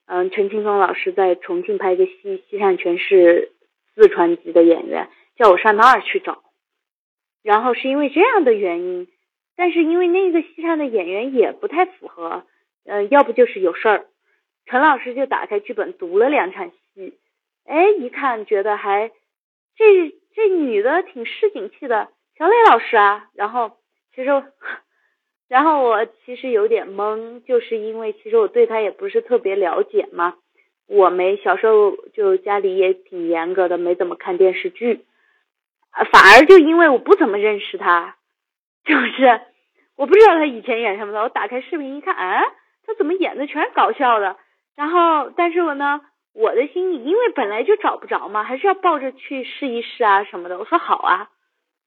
[0.06, 3.54] 嗯，陈青松老师在重庆拍一个戏，戏上全是
[3.96, 5.08] 四川籍的演员，
[5.38, 6.44] 叫我上那儿去找。
[7.44, 9.08] 然后是因为这样的原因，
[9.56, 12.46] 但是因为那个戏上的演员也不太符合，
[12.86, 14.06] 呃，要不就是有事儿。
[14.66, 17.18] 陈老师就打开剧本读了两场戏，
[17.66, 19.12] 哎，一看觉得还
[19.76, 23.30] 这这女的挺市井气的，小磊老师啊。
[23.34, 23.72] 然后
[24.16, 24.30] 其实，
[25.50, 30.36] 然后我其实有点懵，就是因为其实我对她也不是特别了解嘛。
[30.88, 35.02] 我没小时候就家里也挺严格的，没怎么看电视剧。
[35.92, 38.16] 啊，反而就因为我不怎么认识他，
[38.86, 39.42] 就是
[39.98, 41.22] 我不知道他以前演什么的。
[41.22, 42.42] 我打开视频一看，啊，
[42.88, 44.38] 他怎么演的全是搞笑的？
[44.78, 46.00] 然后，但是我呢，
[46.34, 50.58] 我的心里因为本来就找不着嘛，还是要抱着去试一试啊什么的。
[50.58, 51.30] 我说好啊，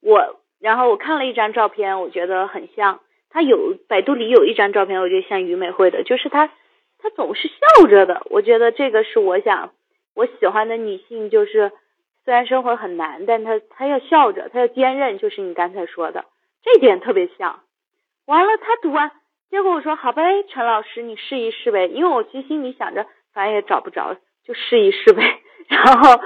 [0.03, 3.01] 我然后我看了一张照片，我觉得很像
[3.31, 6.49] 他有百度里有一张照片，我觉得像于美惠的，就是他
[6.99, 8.27] 他总是笑着的。
[8.27, 9.73] 我觉得这个是我想
[10.15, 11.73] 我喜欢的女性，就是。
[12.25, 16.25] 虽然生活很难，但他他要笑着，他要坚韧，就是你刚才说的
[16.63, 17.61] 这点特别像。
[18.27, 19.13] 完了，他读完，
[19.51, 25.41] 结果我说好呗，陈老师你试一试呗，因为我其实心里想着反正也找不着，就试一试呗。
[25.69, 26.21] 然后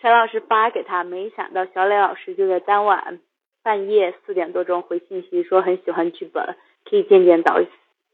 [0.00, 3.20] 陈老师发给他，没想到小磊老师就在当晚
[3.62, 6.56] 半夜四点多钟回信息说很喜欢剧本，
[6.88, 7.68] 可以见见导演。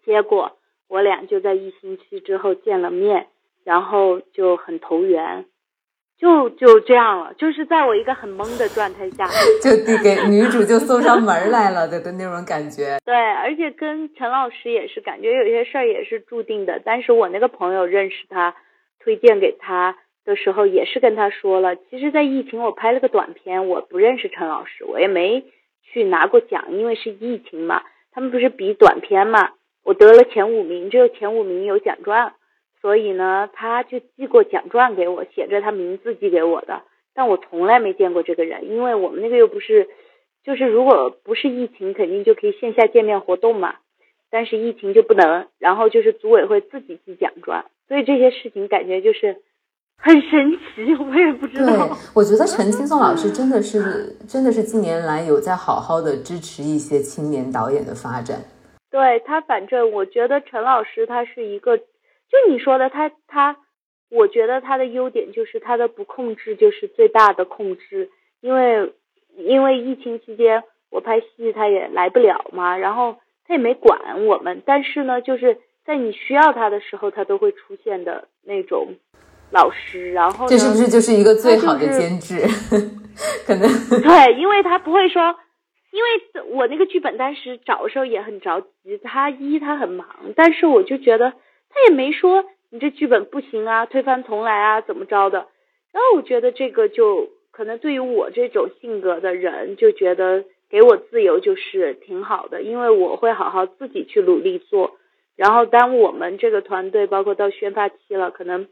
[0.05, 0.59] 结果
[0.89, 3.29] 我俩就在一星期之后见了面，
[3.65, 5.47] 然后就很投缘。
[6.19, 9.25] 就就这样了，就是在我一个很懵的状态下，
[9.63, 12.99] 就递给女主就送上门来了的的那种感觉。
[13.07, 16.83] 对，而且跟陈老师也是感觉有些事儿也是注定的。
[16.85, 18.57] 但是我那个朋友认识他，
[18.99, 25.45] 推荐给他的时候也是跟他说了，其实，在疫情我拍了个短片，我不认识陈老师，我也没
[25.85, 27.83] 去拿过奖，因为是疫情嘛。
[28.11, 29.51] 他们不是比短片嘛，
[29.85, 32.33] 我得了前五名，只有前五名有奖状。
[32.81, 39.89] 所以呢，他就寄过奖状给我，写着他名字寄给我的，但我从来没见过这个人，因为我们那个又不是，
[40.45, 43.75] 就是如果不是疫情，肯定就可以线下见面活动嘛，
[44.31, 49.39] 但是疫情就不能，然后就是组委会自己寄奖状，所以这些事情感觉就是
[49.97, 51.67] 很神奇，我也不知道。
[51.67, 58.39] 对，我觉得陈青松老师真的是， 真的是近年来有在好好的支持一些青年导演的发展。
[58.89, 61.81] 对他，反正我觉得陈老师他是一个。
[62.31, 63.57] 就你说的，他他，
[64.11, 68.11] 我觉得他的优点就是他的不控制就是最大的控制，
[68.41, 68.93] 因为
[69.37, 73.17] 因为疫情期间我拍戏他也来不了嘛，然后
[73.47, 78.97] 他也没管我们，但是呢，就是在你需要他的时候，他都会出现的那种
[79.51, 82.43] 老师，然后这是不是就是一个最好的监制？
[83.47, 83.63] 可能
[84.03, 85.35] 对，因为他不会说，
[85.93, 90.07] 因为我那个剧本当时找的时候也很着急，他一他很忙，
[90.37, 91.33] 但是我就觉得。
[91.79, 95.47] 他也没说你这剧本不行啊，推翻重来啊，怎么着的？
[95.93, 104.99] 然后我觉得这个就可能对于我这种性格的人，就觉得给我自由就是挺好的，因为我会好好自己去努力做。
[105.37, 108.67] 然后当我们这个团队包括到宣发期了，可能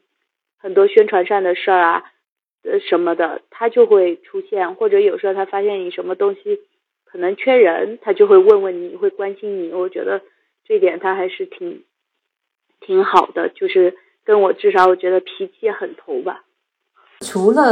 [0.58, 2.04] 很多宣传上的事儿啊，
[2.64, 6.60] 呃什么的，他就会出现，或者有时候他发现你什么东西
[7.04, 9.72] 可能缺人，他就会问问你，会关心你。
[9.72, 10.22] 我觉得
[10.64, 11.84] 这点他还是挺。
[12.80, 16.42] 挺好的，就是跟我至少我觉得脾气很投吧。
[17.20, 17.62] 除了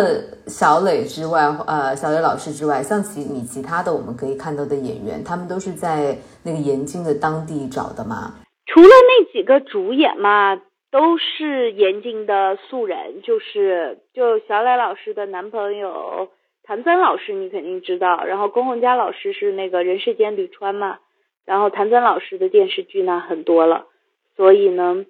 [0.47, 8.35] 小磊之外，呃，小磊老师之外，像其你其他的我们可以看到的演员，他们都是在那个延津的当地找的吗？
[8.67, 10.57] 除了那几个主演嘛，
[10.91, 16.31] 都是延津的素人，就是就小磊老师的男朋友
[16.63, 18.25] 谭尊老师，你肯定知道。
[18.25, 21.01] 然后龚洪佳老师是那个人世间吕川嘛，
[21.45, 23.85] 然后谭尊老师的电视剧呢很多了。
[24.37, 25.05] 所以呢，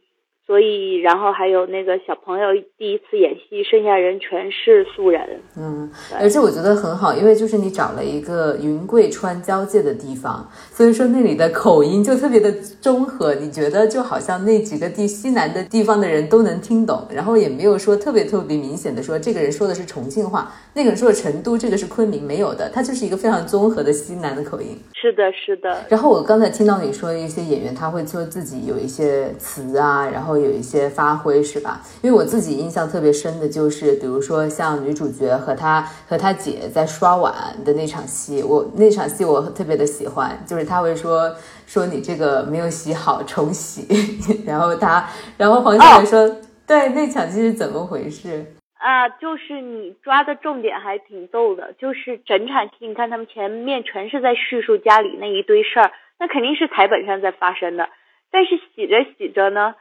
[0.46, 5.40] 所以然后还有那个小朋友第一次演戏，剩下人全是素人。
[5.56, 12.52] 嗯，而且我觉得很好，因为就是你找了一个云贵川交界的地方，所以说那里的口音就特别的
[12.82, 13.34] 中和。
[13.36, 24.76] 你觉得就好像那几个地西南的地方的人都能听懂，然后也没有说特别特别明显的说这个人说的是重庆话，那个人说成都，这个是昆明，没有的，它就是一个非常综合的西南的口音。
[24.92, 25.84] 是的，是的。
[25.88, 31.80] 然后我刚才听到你说一些演员他会做自己有一些词啊，然后有一些发挥，是吧？
[32.02, 37.32] 因为我自己印象特别深的就是，比如说像女主角和她和她姐在刷碗
[37.64, 41.32] 的那场戏，我那场戏我特别的喜欢，就是他会说
[41.66, 43.86] 说你这个没有洗好，重洗。
[44.44, 48.44] 然后他，然后黄小姐说，对，那场戏是怎么回事？
[48.84, 57.88] 啊，就是你抓的重点还挺逗的，就是整场戏，你看他们前面全是在叙述家里那一堆事儿，那肯定是台本上在发生的。
[58.30, 59.74] 但是洗着洗着呢，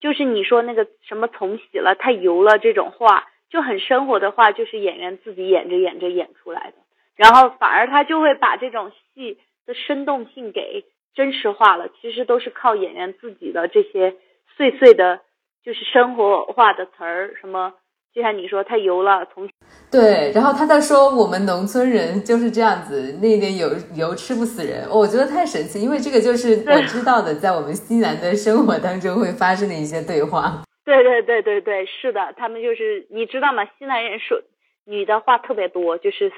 [0.00, 6.76] 就是你说那个什么重洗了太油了这种话，就很生活的话，就是演员自己演着演着演出来的，
[7.14, 11.88] 然后反而他就会把这种戏的生动性给真实化了。
[12.00, 14.16] 其实都是靠演员自己的这些
[14.56, 15.20] 碎碎的，
[15.62, 17.74] 就是生活化的词儿，什么
[18.14, 19.48] 就像你说太油了，从
[19.90, 30.62] 对，然后他在说我们农村人就是这样子，那边油油吃不死人，我觉得太神奇，因为这个就是 我知道的，在我们西南的生活当中会发生的一些对话。
[30.84, 33.64] 对对对对对，是的，他们就是你知道吗？
[33.78, 34.40] 西南人说
[34.86, 36.32] 女的话特别多，就是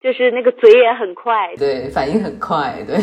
[0.00, 2.84] 就是那个嘴也很快，对，反应很快。
[2.86, 2.96] 对，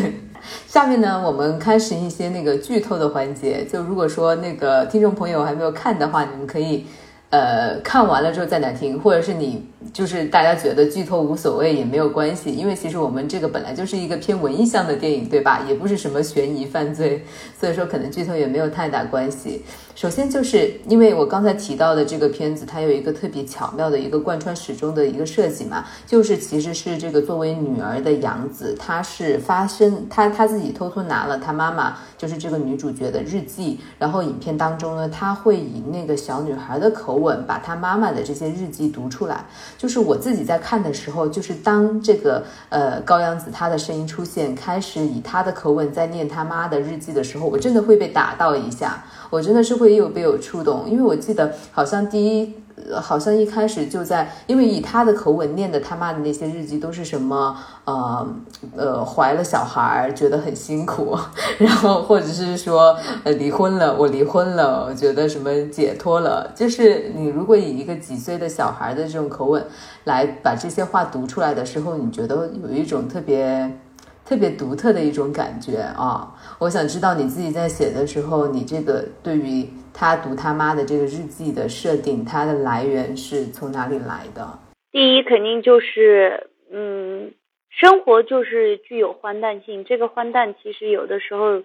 [0.66, 3.66] 下面呢，我们开始一些那个剧透的环节。
[3.66, 6.86] 就如果说那个听众朋友还没有看的话，你们可以
[7.30, 9.66] 呃看完了之后再来听，或者是你。
[9.94, 15.64] 就是大家觉得剧透无所谓也没有关系，因为其实我们这个本来就是一个偏文艺向的电影，对吧？
[15.70, 17.24] 也不是什么悬疑犯罪，
[17.58, 19.64] 所以说可能剧透也没有太大关系。
[19.96, 39.46] 首先就是因为我刚才提到的这个片子，它有一个特别巧妙的一个贯穿始终的一个设计嘛，就是其实是这个作为女儿的杨子，她是发生她她自己偷偷拿了她妈妈就是这个女主角的日记，然后影片当中呢，她会以那个小女孩的口吻把她妈妈的这些日记读出来。
[39.78, 52.54] 就是我自己在看的时候，就是当这个呃高阳子她的声音出现，开始以她的口吻在念她妈的日记的时候，我真的会被打到一下，我真的是会有被有触动，因为我记得好像第一。
[53.02, 58.28] 好像一开始就在，因为以他的口吻念的他妈的那些日记都是什么呃
[58.76, 61.18] 呃怀了小孩觉得很辛苦，
[61.58, 69.66] 然后或者是说呃离婚了我离婚了我觉得什么解脱了，就是你如果以一个几岁的小孩的这种口吻
[70.04, 73.80] 来把这些话读出来的时候，你觉得有一种特别
[74.26, 76.35] 特别独特的一种感觉啊！
[76.60, 79.68] 我想知道你自己在写的时候，你这个对于。
[79.98, 84.60] 他读他妈的这个日记的设定，它的来源是从哪里来的？
[84.92, 87.34] 第一，肯定就是，嗯，
[87.70, 89.86] 生活就是具有荒诞性。
[89.86, 91.64] 这个荒诞其实有的时候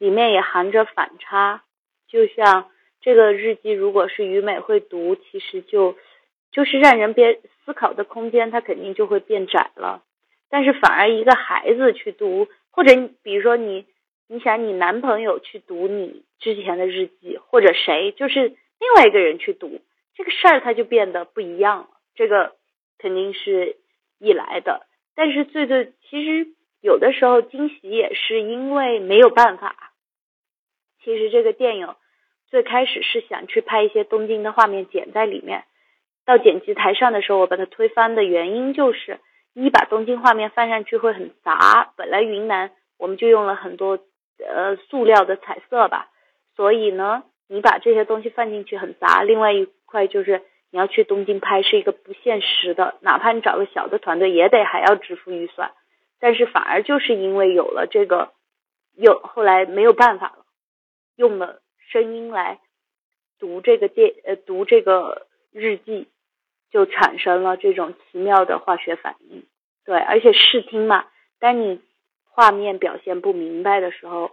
[0.00, 1.62] 里面也含着反差。
[2.08, 2.66] 就像
[3.00, 5.94] 这个日记，如果是于美会读，其实就
[6.50, 10.02] 就是让人别思考的空间，它肯定就会变窄了。
[10.50, 13.86] 但是反而一个孩子去读，或者比如说你。
[14.30, 19.80] 你想，你男朋友去读你之前的日记，或者谁，就是另外一个人去读
[20.14, 21.88] 这个事儿，它就变得不一样了。
[22.14, 22.54] 这个
[22.98, 23.76] 肯定是
[24.18, 26.48] 一来的，但是最最其实
[26.82, 29.94] 有的时候惊喜也是因为没有办法。
[31.02, 31.94] 其实这个电影
[32.48, 35.64] 最开始是想去拍一些东京的画面剪在里面，
[36.26, 39.20] 到剪辑台上的时候，我把它推翻的原因就是
[39.54, 43.98] 一把东京画面放上去会很杂，本来云南我们就用了很多。
[44.38, 46.08] 呃，塑料的彩色吧，
[46.54, 49.22] 所以呢，你把这些东西放进去很杂。
[49.22, 55.72] 另外一块就是你要去东京拍，是一个不现实的，哪怕你找个小的团队，也得还要支付预算。
[56.20, 58.32] 但是反而就是因为有了这个，
[58.96, 60.44] 又后来没有办法了，
[61.16, 61.60] 用了
[61.90, 62.60] 声音来
[63.40, 66.06] 读这个电呃读这个日记，
[66.70, 69.44] 就产生了这种奇妙的化学反应。
[69.84, 71.06] 对，而且视听嘛，
[71.40, 71.80] 当你。
[72.38, 74.30] 画面表现不明白的时候，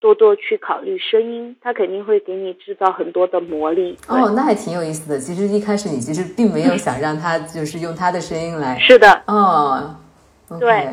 [0.00, 3.96] 多多去考虑声音，它肯定会给你制造很多的魔力。
[4.08, 5.20] 哦，那还挺有意思的。
[5.20, 8.76] 其实一开始你其实并没有想让他就是用他的声音来。
[8.80, 9.22] 是的。
[9.28, 9.94] 哦，
[10.58, 10.88] 对。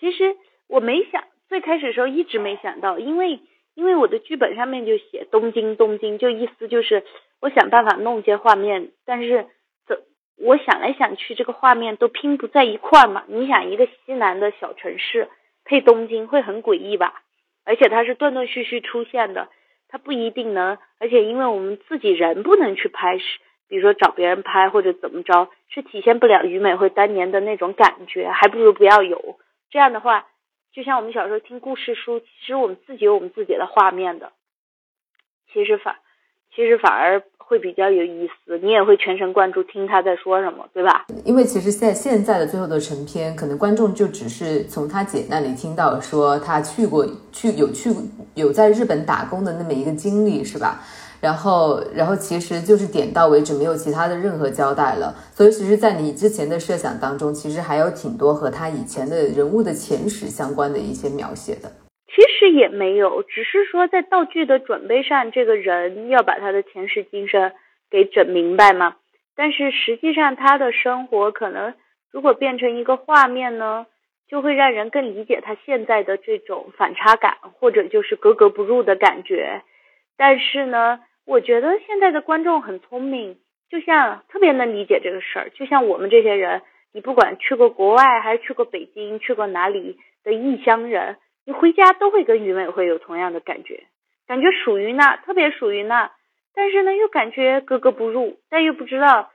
[0.00, 0.34] 其实
[0.66, 3.38] 我没想，最开始的时候一直没想到，因为
[3.76, 7.04] 因为我的剧本上面就写东京，东京就意思就是
[7.40, 9.46] 我想办法弄些画面，但是。
[10.38, 13.24] 我想来想去，这个画面都拼不在一块儿嘛。
[13.28, 15.28] 你想，一个西南的小城市
[15.64, 17.22] 配东京，会很诡异吧？
[17.64, 19.48] 而且它是断断续续出现的，
[19.88, 20.78] 它不一定能。
[20.98, 23.24] 而且因为我们自己人不能去拍，是
[23.68, 29.38] 比如说找别人拍或者怎么着，是体现不了于美惠当年的那种感觉，还不如不要有。
[29.70, 30.26] 这样的话，
[30.72, 34.32] 就像我们小时候听故事书，其实我们自己有我们自己的画面的。
[35.52, 35.96] 其实反，
[36.54, 37.22] 其实反而。
[37.44, 41.04] 会比较有意思，你也会全神贯注听他在说什么，对吧？
[41.22, 47.90] 因为其实在现在的最后的成片，可能观众就只是从他姐那里听到说他去过去有去
[48.34, 50.80] 有在日本打工的那么一个经历，是吧？
[51.20, 55.14] 然后然后其实就是点到为止，没有其他的任何交代了。
[55.34, 61.70] 所以其实，在你之前的设想当中，其实还有挺多和他以前的人物的前史相关的一些描写的。
[62.42, 67.52] 这也没有，只是说在道具的准备上，这个人要把他的前世今生
[67.88, 68.96] 给整明白嘛。
[69.36, 71.74] 但是实际上他的生活可能
[72.10, 73.86] 如果变成一个画面呢，
[74.26, 79.62] 就会让人更理解他现在的这种反差感，或者就是格格不入的感觉。
[80.16, 83.38] 但是呢，我觉得现在的观众很聪明，
[83.70, 86.62] 就像特别能理解这个事儿，就像我们这些人，
[86.92, 93.84] 你不管去过国外还是去过北京，去过哪里的异乡人，你回家都会跟于美惠有同样的感觉，
[94.26, 96.12] 感觉属于那，特别属于那，
[96.54, 99.30] 但是呢又感觉格格不入，但又不知道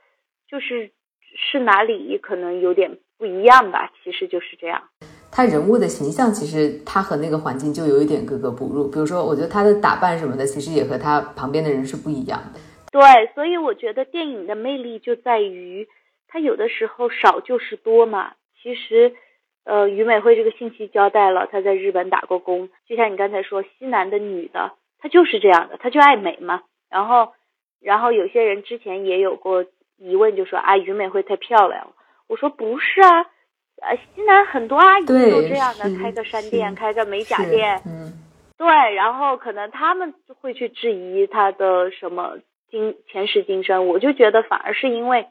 [0.48, 0.90] 就是
[1.36, 4.84] 是哪里可能有点不一样吧，其实就是这样。
[5.30, 12.58] 他人物的形象其实他和那个环境就有一点格格不入，比如说，我觉得他的打扮什么的，其实也和他旁边的人是不一样的。
[12.90, 15.86] 对，所以我觉得电影的魅力就在于，
[16.26, 18.32] 他有的时候少就是多嘛。
[18.60, 19.14] 其实，
[19.68, 26.62] 呃，于美惠这个信息交代了，她在日本打过工，就像你刚才说，西南的女的，她就是这样的，她就爱美嘛。
[26.88, 27.34] 然后，
[27.78, 29.66] 然后有些人之前也有过
[29.98, 31.92] 疑问，就说啊，于美惠太漂亮了。
[32.28, 33.26] 我说不是啊。
[33.80, 38.12] 呃，西南很多阿姨都这样的，开个商店，开个美甲店，嗯，
[38.56, 42.38] 对，然后可能他们会去质疑她的什么
[42.70, 45.26] 今前世今生，我就觉得反而是因为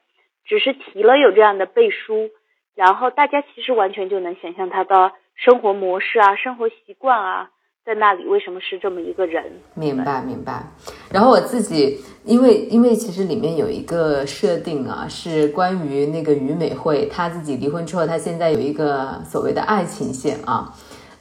[0.46, 2.30] 只是提了有这样的背书，
[2.78, 7.50] 然后大家其实完全就能想象他的生活模式啊，生活习惯啊。
[7.84, 9.46] 在那里为什么是这么一个人？
[9.74, 10.62] 明白明白。
[11.10, 20.72] 然后我自己，因为因为其实里面有一个设定啊，是关于那个于美惠，她自己离婚之后，她现在有一个所谓的爱情线啊。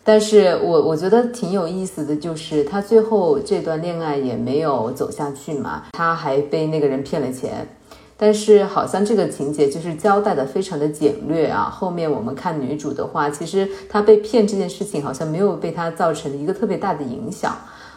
[0.03, 7.67] 但是我我觉得挺有意思的就是，她最后这段恋爱也没有走下去嘛，她还被那个人骗了钱。
[8.19, 11.65] 但是好像这个情节就是交代的非常的简略啊。
[11.65, 17.55] 后面我们看女主的话，其实她被骗这件事情好像没有被她造成一个特别大的影响，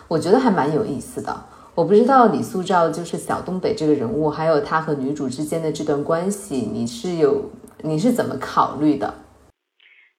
[0.10, 1.34] 我觉得还蛮有意思的。
[1.74, 7.50] 我不知道李素照就是小东北这个人物，还有她和女主之间的这段关系，你是有
[7.82, 9.14] 你是怎么考虑的？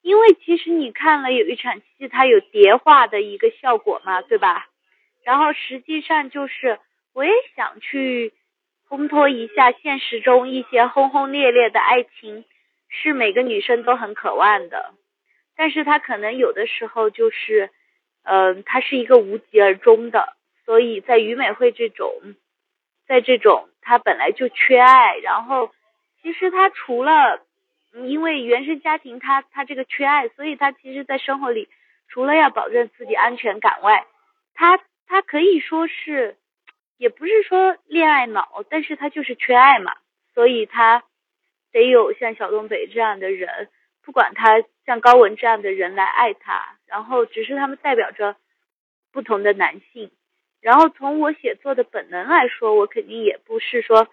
[0.01, 4.69] 因为其实你看了有一场戏，它有叠化的一个效果嘛，对吧？
[5.23, 6.79] 然后实际上就是
[7.13, 8.33] 我也想去。
[8.91, 12.45] 烘托一下现实中一些轰轰烈烈的爱情，
[12.89, 14.95] 是每个女生都很渴望的。
[15.55, 17.71] 但是她可能有的时候就是，
[18.25, 20.35] 嗯，它是一个无疾而终的。
[20.65, 22.35] 所以在于美惠这种，
[23.07, 25.71] 在这种她本来就缺爱，然后
[26.21, 27.41] 其实她除了
[27.93, 31.69] 因为原生家庭，她她这个缺爱，所以她其实在生活里
[32.09, 34.05] 除了要保证自己安全感外，
[34.53, 36.35] 她她可以说是。
[37.01, 39.97] 也不是说恋爱脑，但是他就是缺爱嘛，
[40.35, 41.03] 所以他
[41.73, 43.71] 得有像小东北这样的人，
[44.03, 48.37] 不管他像高文这样的人来爱他，然后只是他们代表着
[49.13, 50.11] 不同的男性。
[50.61, 54.07] 然后从我写作的本能来说，我肯定也不是说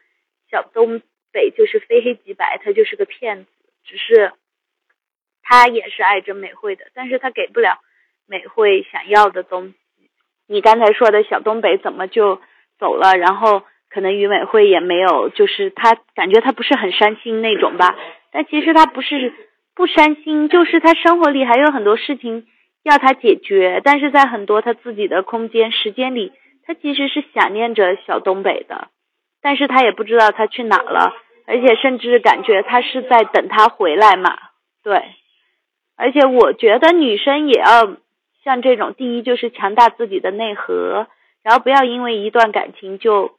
[0.50, 1.02] 小东
[1.34, 3.52] 北就是非黑即白，他就是个骗子，
[3.84, 4.32] 只是
[5.44, 7.82] 他也是爱着美惠的，但是他给不了
[8.26, 10.10] 美惠想要的东西。
[10.48, 12.42] 你刚才说的小东北怎么就？
[12.80, 17.96] 走了，然后可能于美惠也没有，就是他感觉他不是很伤心那种吧。
[18.32, 19.34] 但其实他不是
[19.76, 22.46] 不伤心，就是他生活里还有很多事情
[22.84, 23.82] 要他解决。
[23.84, 26.34] 但是在很多他自己的空间时间里，
[26.66, 28.90] 他其实是想念着小东北的，
[29.42, 31.14] 但是他也不知道他去哪了，
[31.48, 34.38] 而且甚至感觉他是在等他回来嘛。
[34.84, 35.02] 对，
[35.98, 37.98] 而且我觉得女生也要
[38.44, 41.08] 像这种，第一就是强大自己的内核。
[41.48, 43.38] 然后不要因为一段感情就，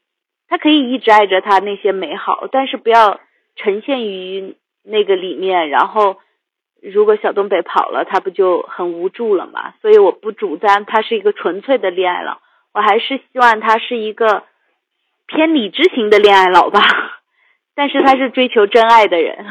[0.49, 3.21] 他可以一直爱着他那些美好，但是不要
[3.55, 5.69] 呈现于那个里面。
[5.69, 6.17] 然后，
[6.81, 9.75] 如果小东北跑了，他不就很无助了吗？
[9.83, 12.41] 所以我不主张他是一个纯粹的恋爱脑，
[12.73, 14.45] 我还是希望他是一个
[15.27, 16.81] 偏理智型的恋爱脑吧。
[17.77, 19.45] 但是他是追求真爱的人。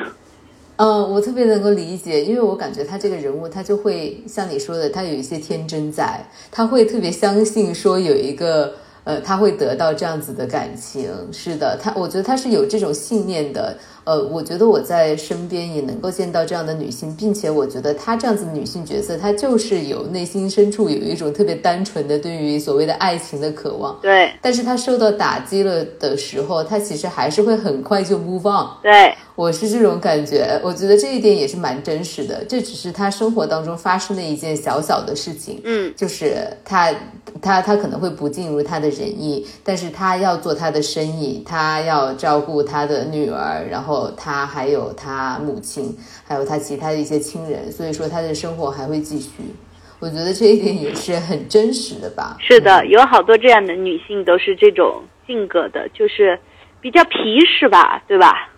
[0.78, 8.74] 嗯，我特别能够理解，因为我感觉他这个人物，他就会像你说的，他有一些天真在，他会特别相信说有一个，
[9.04, 11.10] 呃，他会得到这样子的感情。
[11.34, 13.76] 是的，他，我觉得他是有这种信念的。
[14.08, 24.00] 呃，我觉得我在身边也能够见到这样的女性，并且我觉得她这样子女性角色，她就是有内心深处有一种特别单纯的对于所谓的爱情的渴望。
[24.02, 24.32] 对。
[24.42, 28.66] 但是她受到打击了的时候，她其实还是会很快就 move on。
[28.82, 30.58] 对，我是这种感觉。
[30.64, 32.46] 我觉得这一点也是蛮真实的。
[32.48, 35.60] 这只是她生活当中发生的一件小小的事情。
[35.66, 36.94] 嗯，就是她，
[37.42, 43.97] 她，她可能会不尽如她的人意，但是她要做她的生意，她要照顾她的女儿，然后。
[44.18, 49.30] 他还有他母亲，还有他其他的一些亲人，所以说他的生活还会继续。
[50.00, 52.38] 我觉得这一点也是很真实的吧。
[52.40, 56.40] 是的，有好多这样的女性都是这种性格的，就是
[56.80, 58.50] 比较皮实吧，对吧？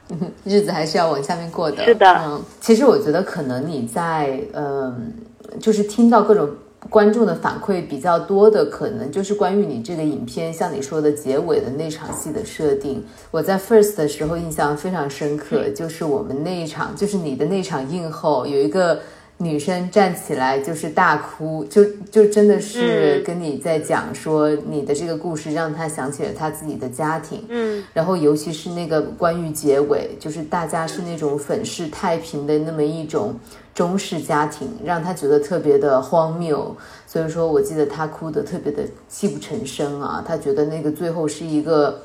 [0.44, 1.84] 日子还是要往下面过的。
[1.84, 5.12] 是的，嗯，其实我觉得可能你在嗯，
[5.60, 6.48] 就是听到各种。
[6.90, 13.04] 观众的反馈比较多的，可能就是关于你这个影片，像你说的结尾的那场戏的设定。
[13.30, 19.00] 我在 First 的时候印象非常深刻，就是我们那一场，就是你的那场映后，有一个
[19.36, 27.44] 女生站起来就是大哭，就就真的是跟你在讲说你的这个故事，让她想起了她自己的家庭。
[27.48, 33.34] 嗯，然后尤其是那个关于结尾，就是大家是那种粉饰太平的那么一种。
[33.78, 36.76] 中式家庭让他觉得特别的荒谬，
[37.06, 40.20] 所以说我记得他哭的特别的泣不成声啊。
[40.26, 42.02] 他觉得那个最后是一个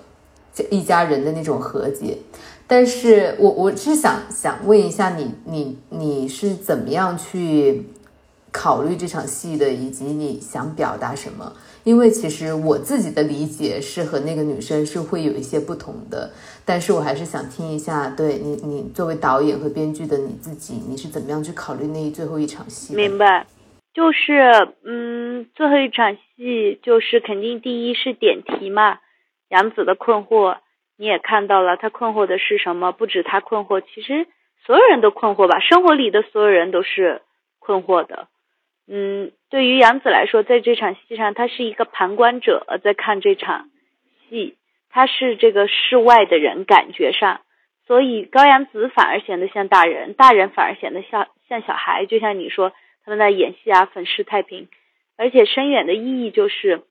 [0.70, 2.20] 一家人的那种和解。
[2.68, 7.90] 但是我我是想想问一下你，你你是怎么样去
[8.52, 11.54] 考虑这场戏的，以及你想表达什么？
[11.84, 16.32] 因为其实我自己的理解是和那个女生是会有一些不同的，
[16.66, 22.96] 但是我还是想听一下，对你，你作为导演和编剧的你自己，你是怎么样去考虑那一最后一场戏？
[22.96, 23.46] 明白，
[23.94, 29.00] 就是嗯，最后一场戏就是肯定第一是点题嘛，
[29.50, 30.58] 杨子的困惑
[30.98, 32.94] 你也看到了，他困惑的是什么？
[32.94, 34.28] 不止他困惑，其实
[34.66, 37.22] 所有人都困惑吧，生活里的所有人都是
[37.60, 38.30] 困惑的。
[38.88, 43.70] 嗯，对于杨子来说，在这场戏上，他是一个旁观者，在看这场
[44.30, 44.58] 戏，
[44.90, 47.42] 他是这个室外的人，感觉上，
[47.88, 52.06] 所以高阳子反而显得像大人，大人反而显得像像小孩。
[52.06, 52.74] 就像你说，
[53.06, 54.68] 他们在演戏啊，粉饰太平，
[55.18, 56.82] 而且深远的意义就是，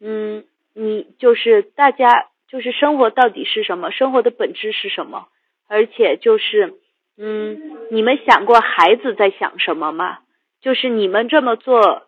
[0.00, 0.44] 嗯，
[0.74, 5.28] 你就是大家就是生活到底是什么，生活的本质是什么，
[5.68, 6.74] 而且就是，
[7.18, 10.20] 嗯，你们想过孩子在想什么吗？
[10.62, 12.04] 就是你们这么做，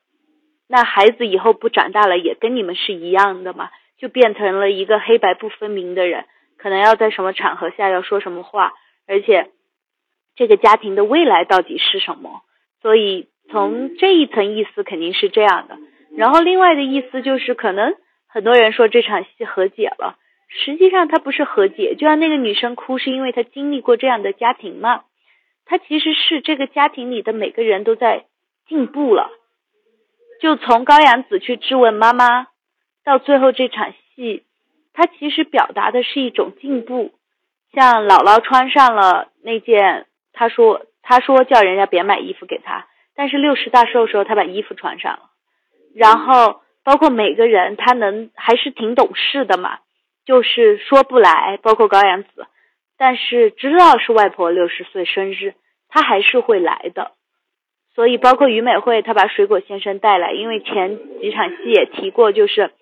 [0.68, 3.68] 那孩子以后不长大了也跟你们是一样的嘛？
[3.98, 6.24] 就变成了一个黑白不分明的人，
[6.56, 8.72] 可能要在什么场合下要说什么话，
[9.06, 9.50] 而且
[10.36, 12.42] 这个家庭的未来到底是什么？
[12.80, 15.78] 所以从这一层意思肯定是这样的。
[16.16, 17.94] 然后另外的意思就是，可能
[18.28, 20.16] 很多人说这场戏和解了，
[20.48, 25.02] 实际上他不是和解，就像那个女生哭是因为她经历过这样的家庭嘛？
[25.64, 28.26] 她其实是这个家庭里的每个人都在。
[28.66, 29.30] 进步了，
[30.40, 32.48] 就从高阳子去质问妈妈，
[33.04, 34.44] 到最后这场戏，
[34.92, 37.12] 他其实表达的是一种进步。
[37.72, 45.30] 像姥姥穿上了那件，他说他说叫人家别买衣服给他，但是六十大寿的时候他把衣服穿上了。
[45.94, 49.78] 然后包括每个人，他能还是挺懂事的嘛，
[50.24, 52.46] 就是说不来，包括高阳子，
[52.96, 55.54] 但是知道是外婆六十岁生日，
[55.88, 57.12] 他还是会来的。
[57.94, 62.72] 所以，包括于美惠，她把水果先生带来，因为前几场戏也提过，就是，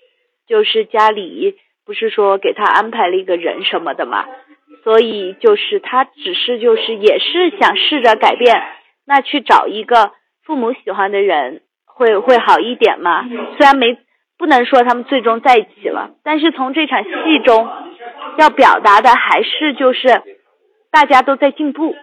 [0.49, 4.25] 就是家里不是说给他安排了一个人什么的嘛，
[4.85, 8.63] 所以就是他只是就是也是想试着改变，
[9.07, 10.13] 那去找一个
[10.45, 13.29] 父母喜欢的人会会好一点嘛。
[13.59, 13.99] 虽然没
[14.39, 17.69] 不能说他们最终在一起了，但是从这场戏中
[18.39, 20.23] 要表达的还是就是
[20.91, 21.95] 大家都在进步。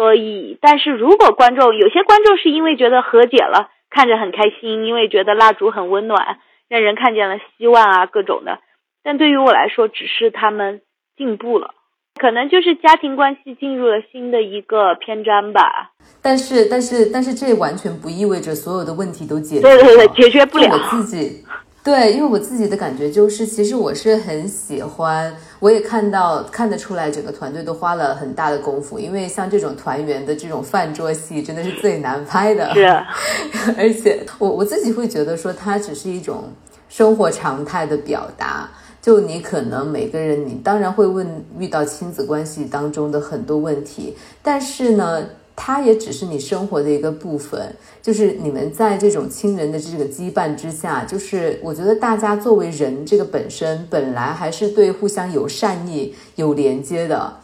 [0.00, 6.38] 所以，但是如果观众有些观众是因为觉得和解了，看着很开心，因为觉得蜡烛很温暖，
[6.70, 8.60] 让人看见了希望啊，各种的。
[9.04, 10.80] 但对于我来说，只是他们
[11.18, 11.74] 进步了，
[12.18, 15.90] 可能就是家庭关系进入了新的一个篇章吧。
[16.22, 19.60] 但是，但是，但是，这完全不意味着所有的问题都解决。
[19.60, 20.72] 对对对，解决不了。
[20.72, 21.44] 我自己。
[21.82, 28.98] 对，因为我自己的感觉就是，其实我是很喜欢，我也看到看得出来，整个团队都花了很大的功夫。
[28.98, 32.70] 因为像这种团圆的这种饭桌戏，真的是最难拍的。
[32.74, 32.84] 是，
[33.78, 36.44] 而且我我自己会觉得说，它只是一种
[36.90, 38.68] 生活常态的表达。
[39.00, 41.26] 就你可能每个人，你当然会问
[41.58, 45.24] 遇到亲子关系当中的很多问题，但是呢。
[45.62, 57.34] 它也只是你生活的一个部分，就是你们在这种亲人的这个羁绊之下，就是我觉得大家作为人这个本身本来还是对互相有善意、有连接的，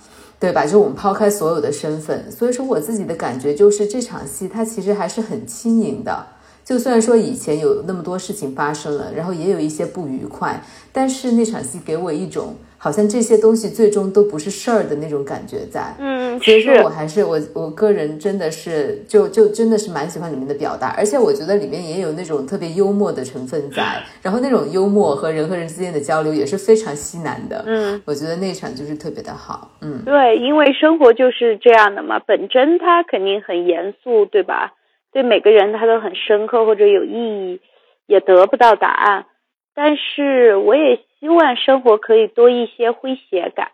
[0.40, 0.64] 对吧？
[0.64, 6.28] 就我们抛开所有的身份，所以说我自己的感觉就是这场戏它其实还是很轻盈的。
[6.64, 12.54] 就算说以前有那么多事情发生了，然后也有一些不愉快，但是那场戏给我一种
[12.86, 15.92] 好像这些东西最终都不是事儿的那种感觉在。
[15.98, 27.64] 嗯，所以说我还是我我个人真的是就就真的是蛮喜欢里面的表达，而且我觉得里面也有那种特别幽默的成分在，然后那种幽默和人和人之间的交流也是非常西南的。
[27.66, 29.68] 嗯，我觉得那场就是特别的好。
[29.80, 34.74] 嗯，对，因为生活就是这样的嘛，本真它肯定很严肃，对吧？
[35.12, 37.60] 对每个人他都很深刻或者有意义，
[38.06, 39.24] 也得不到答案。
[39.74, 43.72] 但是我也希望生活可以多一些诙谐感，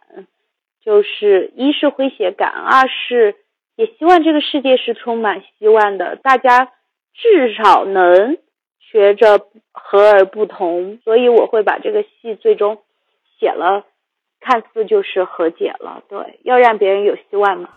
[0.82, 3.36] 就是一是诙谐感，二是
[3.76, 6.16] 也希望这个世界是充满希望的。
[6.16, 6.72] 大家
[7.12, 8.38] 至少能
[8.80, 9.38] 学着
[9.70, 12.78] 和而不同，所以我会把这个戏最终
[13.38, 13.84] 写了。
[14.44, 17.68] 看似就是和解了，对，要让别人有希望嘛。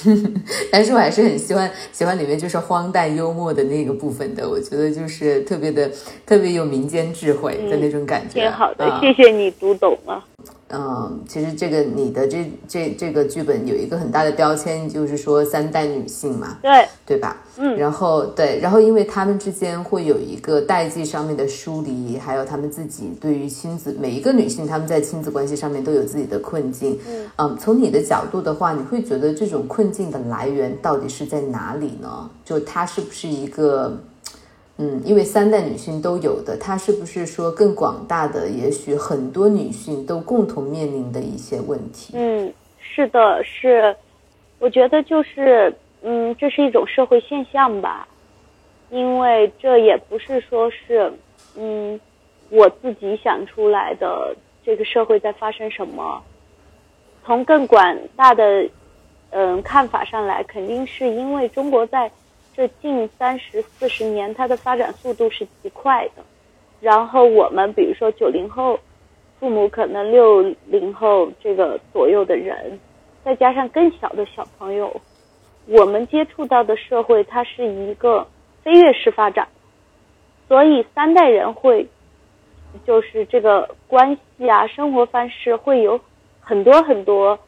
[0.70, 5.90] 但是我还是很喜欢喜欢里面就是荒诞幽默的那个部分的，我觉得就是特别的
[6.26, 8.40] 特别有民间智慧的那种感觉。
[8.40, 10.22] 挺好的，谢谢你读懂了。
[10.68, 17.36] 嗯，其实这个你的这这这个剧本有一个很大的标签，就是说三代女性嘛，对对吧？
[17.56, 26.98] 嗯，然后对，然后因为他们之间会有一个代际上面的疏离，还有他们自己对于亲子每一个女性，她们在亲子关系上面都有自己的困境。
[27.08, 32.28] 嗯，嗯，从你的角度的话，你会觉得这种困境的来源到底是在哪里呢？
[32.44, 33.96] 就它是不是一个？
[34.78, 38.46] 嗯，因为三代女性都有的，它是不是说更广大的？
[38.46, 42.12] 也许很多女性都共同面临的一些问题。
[42.14, 43.96] 嗯，是的，是，
[44.58, 48.06] 我觉得就是，嗯，这是一种社会现象吧，
[48.90, 51.10] 因为这也不是说是，
[51.56, 51.98] 嗯，
[52.50, 56.22] 我自己想出来的这个社会在发生什么。
[57.24, 57.82] 从更广
[58.14, 58.68] 大的，
[59.30, 62.10] 嗯，看法上来，肯定是因为中国在。
[62.56, 66.24] 这近三十四十年，它的发展速度是极快的。
[66.80, 68.80] 然后我们比如说九零后，
[69.38, 72.80] 父母可能六零后这个左右的人，
[73.22, 75.02] 再加上更小的小朋友，
[75.66, 78.26] 我们接触到的社会，它是一个
[78.62, 79.46] 飞跃式发展。
[80.48, 81.86] 所以三代人会，
[82.86, 86.00] 就是这个关系啊，生活方式会有
[86.40, 87.38] 很多很多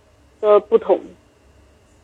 [0.42, 1.00] 的不同，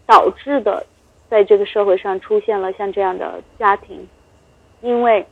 [0.07, 0.87] 导致的。
[1.35, 4.09] 在这个社会上出现了像这样的家庭，
[4.83, 5.27] 因为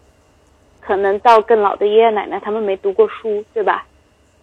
[0.81, 3.87] 可能到更老的爷爷奶奶，他们没读过书，对吧？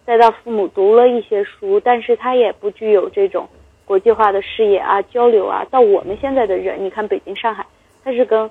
[0.06, 3.46] 再到父母读了一些书，但是他也不具有这种
[3.84, 5.62] 国际化的视野啊、交流啊。
[5.70, 7.66] 到我们现在的人，你看北京、上海，
[8.02, 8.50] 它是跟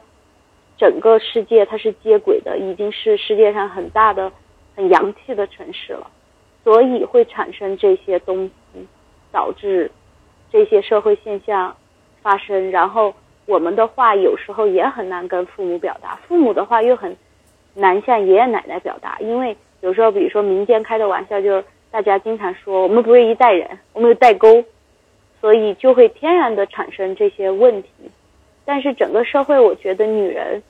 [0.78, 4.32] 整个世界它是接轨的，已经是世界上很大的、
[4.76, 6.05] 很洋气的城市了，
[6.64, 8.86] 所以会产生这些东西，
[9.32, 9.89] 导致
[10.51, 11.76] 这些社会现象。
[12.22, 13.13] 发生，然后
[13.45, 17.15] 我们的话有时候也很难跟父母表达，父母的话又很
[17.74, 24.63] 难向爷爷奶奶表达，因为有时候，比如说民间开的玩笑，就是大家经常说我们不是一代人，我们有代沟，
[25.39, 27.89] 所以就会天然的产生这些问题。
[28.65, 30.61] 但是整个社会，我觉得女人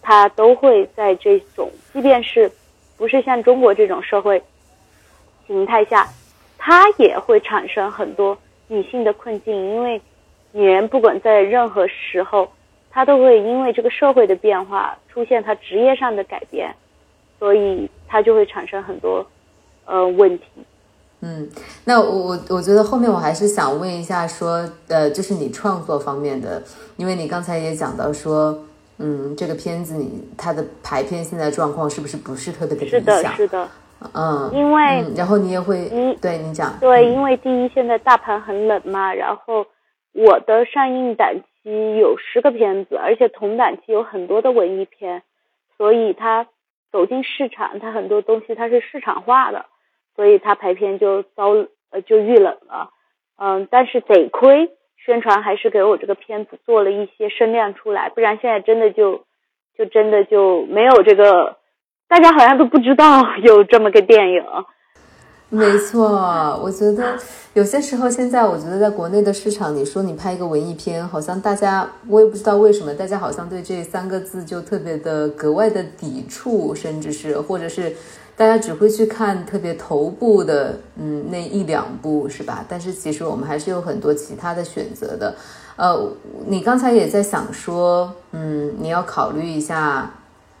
[0.00, 2.50] 她都会在这种，即便是
[2.96, 4.40] 不是像中国这种社会
[5.46, 6.06] 形态下，
[6.56, 10.00] 她也会产生很多女性的困境，因为。
[10.52, 12.48] 女人不管在任何时候，
[12.90, 16.74] 她都会因为这个社会的变化出现她职业上的改变，
[17.38, 19.24] 所以她就会产生很多
[19.84, 20.44] 呃问题。
[21.20, 21.48] 嗯，
[21.84, 26.62] 那我我我觉得后面我还是想问一下，说呃，就是你创作方面的，
[26.96, 28.56] 因为你刚才也讲到说，
[28.98, 33.00] 嗯，这个片子你它的排片现在状况是不是不是特别的理想？
[33.02, 33.68] 是的，是的。
[34.14, 39.66] 嗯，因为然后你也会，嗯，对你讲，对，因为第一现在大盘很冷嘛，然后。
[40.12, 45.22] 我的上映档期有十个片子，而且同档期有很多的文艺片，
[45.76, 46.46] 所以它
[46.90, 49.66] 走进市场，它很多东西它是市场化的，
[50.16, 51.50] 所以它排片就遭
[51.90, 52.90] 呃就遇冷了，
[53.36, 59.24] 嗯，但是得亏宣传还是给我这个片子做了一些声量出来，不然现在真的就
[59.76, 61.58] 就真的就没有这个，
[62.08, 64.44] 大家好像都不知道有这么个电影。
[65.50, 67.16] 没错，我觉得
[67.54, 77.96] 有些时候，现在我觉得在国内的市场，你说你拍一个文艺片，好像大家我也不知道为什么，大家好像对这三个字就特别的格外的抵触，甚至是或者是
[78.36, 82.62] 大家只会去看特别头部的，嗯，那一两部是吧？
[82.68, 85.34] 但是其实我们还是有很多其他的选择的。
[85.76, 86.12] 呃，
[86.46, 90.10] 你刚才也在想说，嗯，你要考虑一下。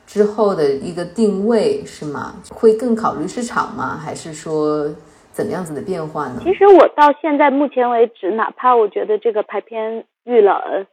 [0.08, 2.32] 之后的一个定位是吗？
[2.50, 3.94] 会更考虑市场吗？
[4.02, 4.88] 还是说
[5.30, 6.40] 怎么样子的变化呢？
[6.42, 10.86] 其实我到现在目前为止，哪怕我觉得这个排片遇冷，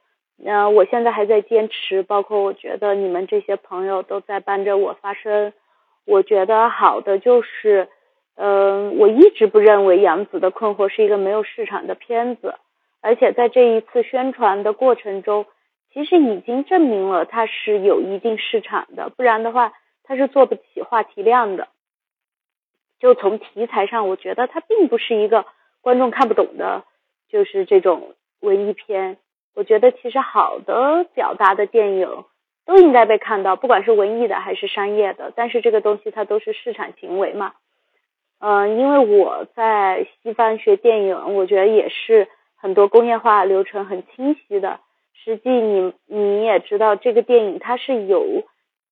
[0.43, 2.03] 嗯，我现在还在坚持。
[2.03, 5.53] 包括我觉得你们这些朋友都在帮着我发声。
[6.03, 7.87] 我觉得好的就是，
[8.35, 12.55] 嗯，我一直不认为《杨子的困惑》是一个没有市场的片子，
[12.99, 15.45] 而且在这一次宣传的过程中。
[15.95, 19.71] 其实已经证明了它是有一定市场的，不然的话
[20.03, 21.69] 它是做不起话题量的。
[22.99, 25.45] 就从题材上，我觉得它并不是一个
[25.79, 26.83] 观众看不懂的，
[27.29, 29.15] 就是这种文艺片。
[29.53, 32.25] 我觉得其实好的表达的电影
[32.65, 35.31] 都应该被看到，不管是文艺的还是商业的。
[35.33, 37.53] 但是这个东西它都是市场行为嘛。
[38.39, 42.27] 嗯，因为我在西方学电影，我觉得也是
[42.57, 44.81] 很多工业化流程很清晰的。
[45.23, 48.43] 实际你你也知道，这个电影它是有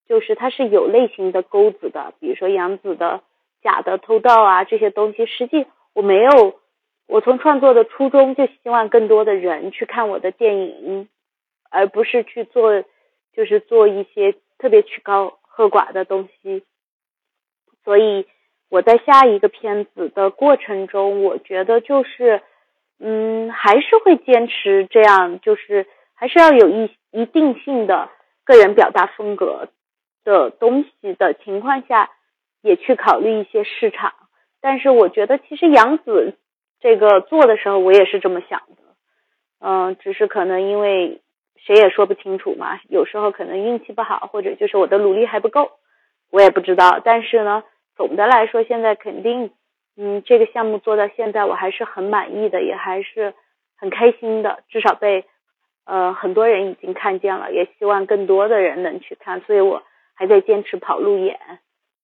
[0.08, 3.22] 就是它是有类型的钩子的，比如说杨紫的
[3.62, 6.60] 假的偷盗啊这些东西，实际我没有，
[7.08, 11.08] 我从创作的初衷就希望更多的人去看我的电影，
[11.70, 12.84] 而不是去做，
[13.34, 16.64] 就是做一些特别曲高和寡的东西。
[17.84, 18.26] 所以
[18.70, 22.42] 我在下一个片子的过程中，我觉得就是，
[23.00, 25.86] 嗯，还是会坚持这样，就是
[26.24, 28.10] 还是要有一一定性的
[28.46, 29.68] 个人表达风格。
[30.24, 32.10] 的东西的情况下，
[32.62, 34.14] 也去考虑一些市场。
[34.62, 36.38] 但是我觉得，其实杨子
[36.80, 38.96] 这个做的时候，我也是这么想的。
[39.60, 41.20] 嗯，只是可能因为
[41.58, 45.72] 谁也说不清楚嘛，有时候可能运气不好，或者就是我的努力还不够，
[46.32, 47.02] 我也不知道。
[47.04, 47.66] 但是呢，
[47.98, 49.52] 总的来说，现在肯定，
[49.98, 53.34] 嗯，这个项目做到现在，我还是很满意的，也还是
[53.76, 55.26] 很开心的，至少被
[55.86, 59.84] 呃很多人已经看见了，也希望更多的人能去看，所以我。
[60.16, 61.40] 还在坚持跑路演，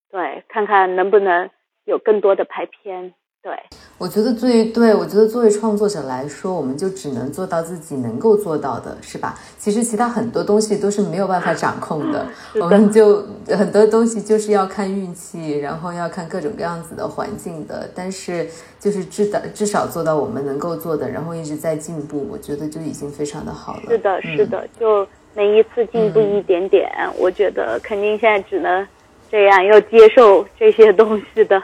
[0.09, 1.51] 对，看看能不能
[1.85, 3.13] 有更多的拍片。
[3.49, 3.57] 对，
[3.97, 9.35] 我觉得最对，我觉得作为创作者来说，我们就只能做到自己能够做到的，是吧？
[9.57, 12.27] 其实其他很多东西都是没有办法掌控 的，
[12.61, 17.89] 我们就很多东西就是要看运气，然后要看各种各样子的环境的。
[17.95, 18.47] 但是
[18.79, 23.89] 就是至少至少做到我们能够做的，然后一直在进步，我觉得就已经非常的好了。
[23.89, 25.07] 是的，是的，就。
[25.35, 28.85] 每一次进步一点点，我觉得肯定现在只能
[29.29, 31.61] 这样，要接受这些东西的。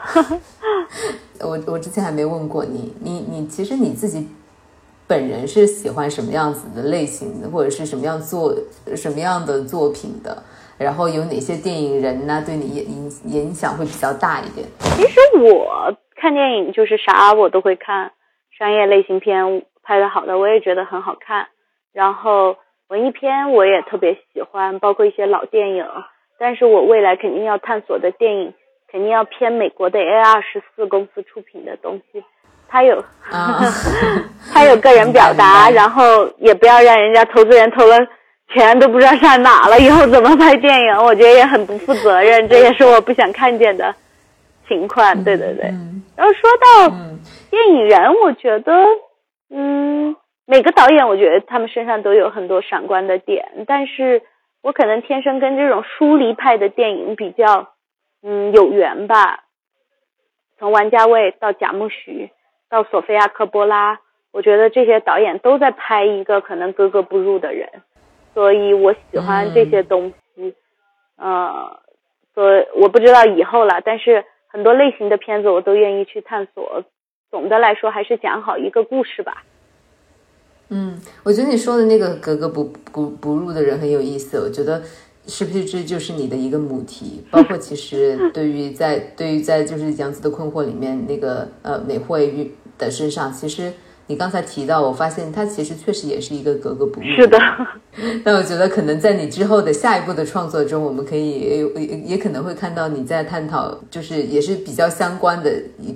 [1.40, 4.28] 我我之前还没问过你，你你其实你自己
[5.06, 8.54] 本人是喜欢什么样子的类型的，或者是什么样做
[8.94, 10.42] 什么样的作品的？
[10.78, 12.42] 然后有哪些电影人呢？
[12.46, 14.66] 对你影影响会比较大一点？
[14.80, 18.12] 其实我看电影就是啥我都会看，
[18.58, 21.48] 商业类型片拍的好的我也觉得很好看，
[21.92, 22.56] 然后。
[22.88, 25.84] 文艺片我也特别喜欢，包括一些老电影。
[26.38, 28.54] 但是我未来肯定要探索的电影，
[28.90, 32.24] 肯定要偏美国的 A 二十四公司出品的东西。
[32.68, 33.04] 他有，
[34.52, 37.96] 他有个人表达，然后也不要让人家投资人投了
[38.52, 40.96] 钱都不知道上哪了，以后怎么拍电影？
[41.02, 43.94] 我觉得也很不负责任，这也是我不想看见的
[44.68, 45.24] 情况。
[45.24, 45.70] 对对对。
[46.16, 46.50] 然后说
[46.88, 46.96] 到
[47.50, 48.72] 电影人，我觉得，
[49.50, 50.16] 嗯。
[50.48, 54.22] 每个导演，我觉得他们身上都有很多闪光的点，但是
[54.66, 57.74] 我可能天生跟这种疏离派的电影比较，
[58.20, 59.44] 嗯，有缘吧。
[60.58, 62.32] 从王家卫到贾木许
[62.68, 64.00] 到索菲亚科波拉，
[64.32, 67.68] 我觉得这些导演都在拍一个可能格格不入的人，
[68.34, 70.56] 所以我喜欢这些东西。
[71.16, 71.78] 呃，
[72.34, 76.82] 所以我不知道以后了，但是很多类型的片子我都愿意去探索。
[77.30, 79.44] 总的来说，还是讲好一个故事吧。
[80.68, 84.38] 嗯，我觉得你说的那个格格不不不入的人很有意思。
[84.38, 84.82] 我觉得
[85.26, 87.24] 是不是这就是你的一个母题？
[87.30, 93.72] 包括其实对于在 对于在就是杨子的困惑里面那个呃美惠的身上，其实
[94.08, 97.06] 你刚才提到，我发现他其实确实也是一个格格不入。
[97.06, 97.38] 是的。
[98.24, 101.66] 那我觉得可能在你之后的下一步的创作中，我们可以也
[102.04, 105.50] 也可能会看到你在探讨，就是也是比较相关的、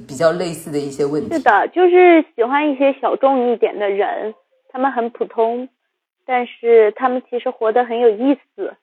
[0.08, 1.34] 比较类似的一些问题。
[1.34, 4.32] 是的，就是喜欢一些小众一点的人。
[4.72, 5.68] 他们很普通，
[6.24, 8.74] 但是他们其实活得很有意思，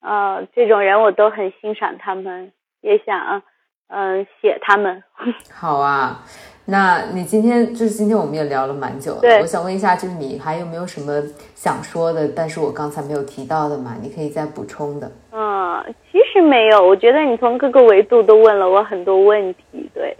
[0.00, 3.42] 呃，这种人我都很欣赏，他们也想
[3.88, 5.02] 嗯写他们。
[5.52, 6.22] 好啊，
[6.66, 11.20] 那你今天就是今天我们也聊了蛮久了，我想问一下，就是你还有没有什么
[11.54, 13.96] 想说的，但是我刚才没有提到的嘛？
[14.00, 15.10] 你可以再补充的。
[15.32, 20.16] 嗯，其实没有，我觉得你从各个维度都问了我很多问题，对，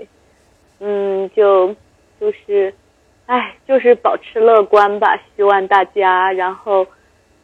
[0.81, 1.75] 嗯，就
[2.19, 2.75] 就是。
[3.27, 6.87] 哎，就是保持乐观吧，希望大家，然后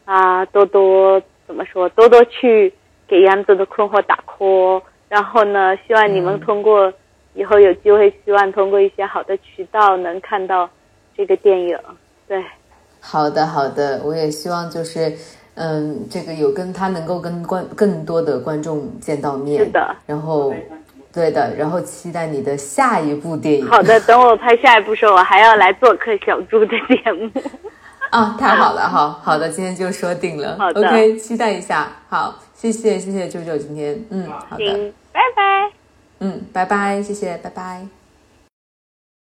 [0.05, 2.73] 啊，多多怎么说，多多去
[3.05, 6.91] 给杨子的困惑打 call，然后呢，希望你们通过
[7.33, 10.69] 以后有机会，希望通过一些好的渠道能看到
[11.17, 11.77] 这个电影。
[12.27, 12.41] 对，
[13.01, 15.11] 好的好的，我也希望就是，
[15.55, 20.53] 嗯，这个有跟他能够跟观更多的观众见到面，是的，然后。
[21.13, 23.67] 对的，然后期待你的下一部电影。
[23.67, 27.29] 好的，等我拍下一部时候，我还要来做客小猪的节目。
[28.09, 30.57] 啊，太好了，好好的，今天就说定了。
[30.57, 31.87] 好的，OK，期待一下。
[32.09, 35.71] 好，谢谢谢谢舅舅今天，嗯，好的，拜拜。
[36.19, 38.02] 嗯，拜拜，谢谢，拜拜。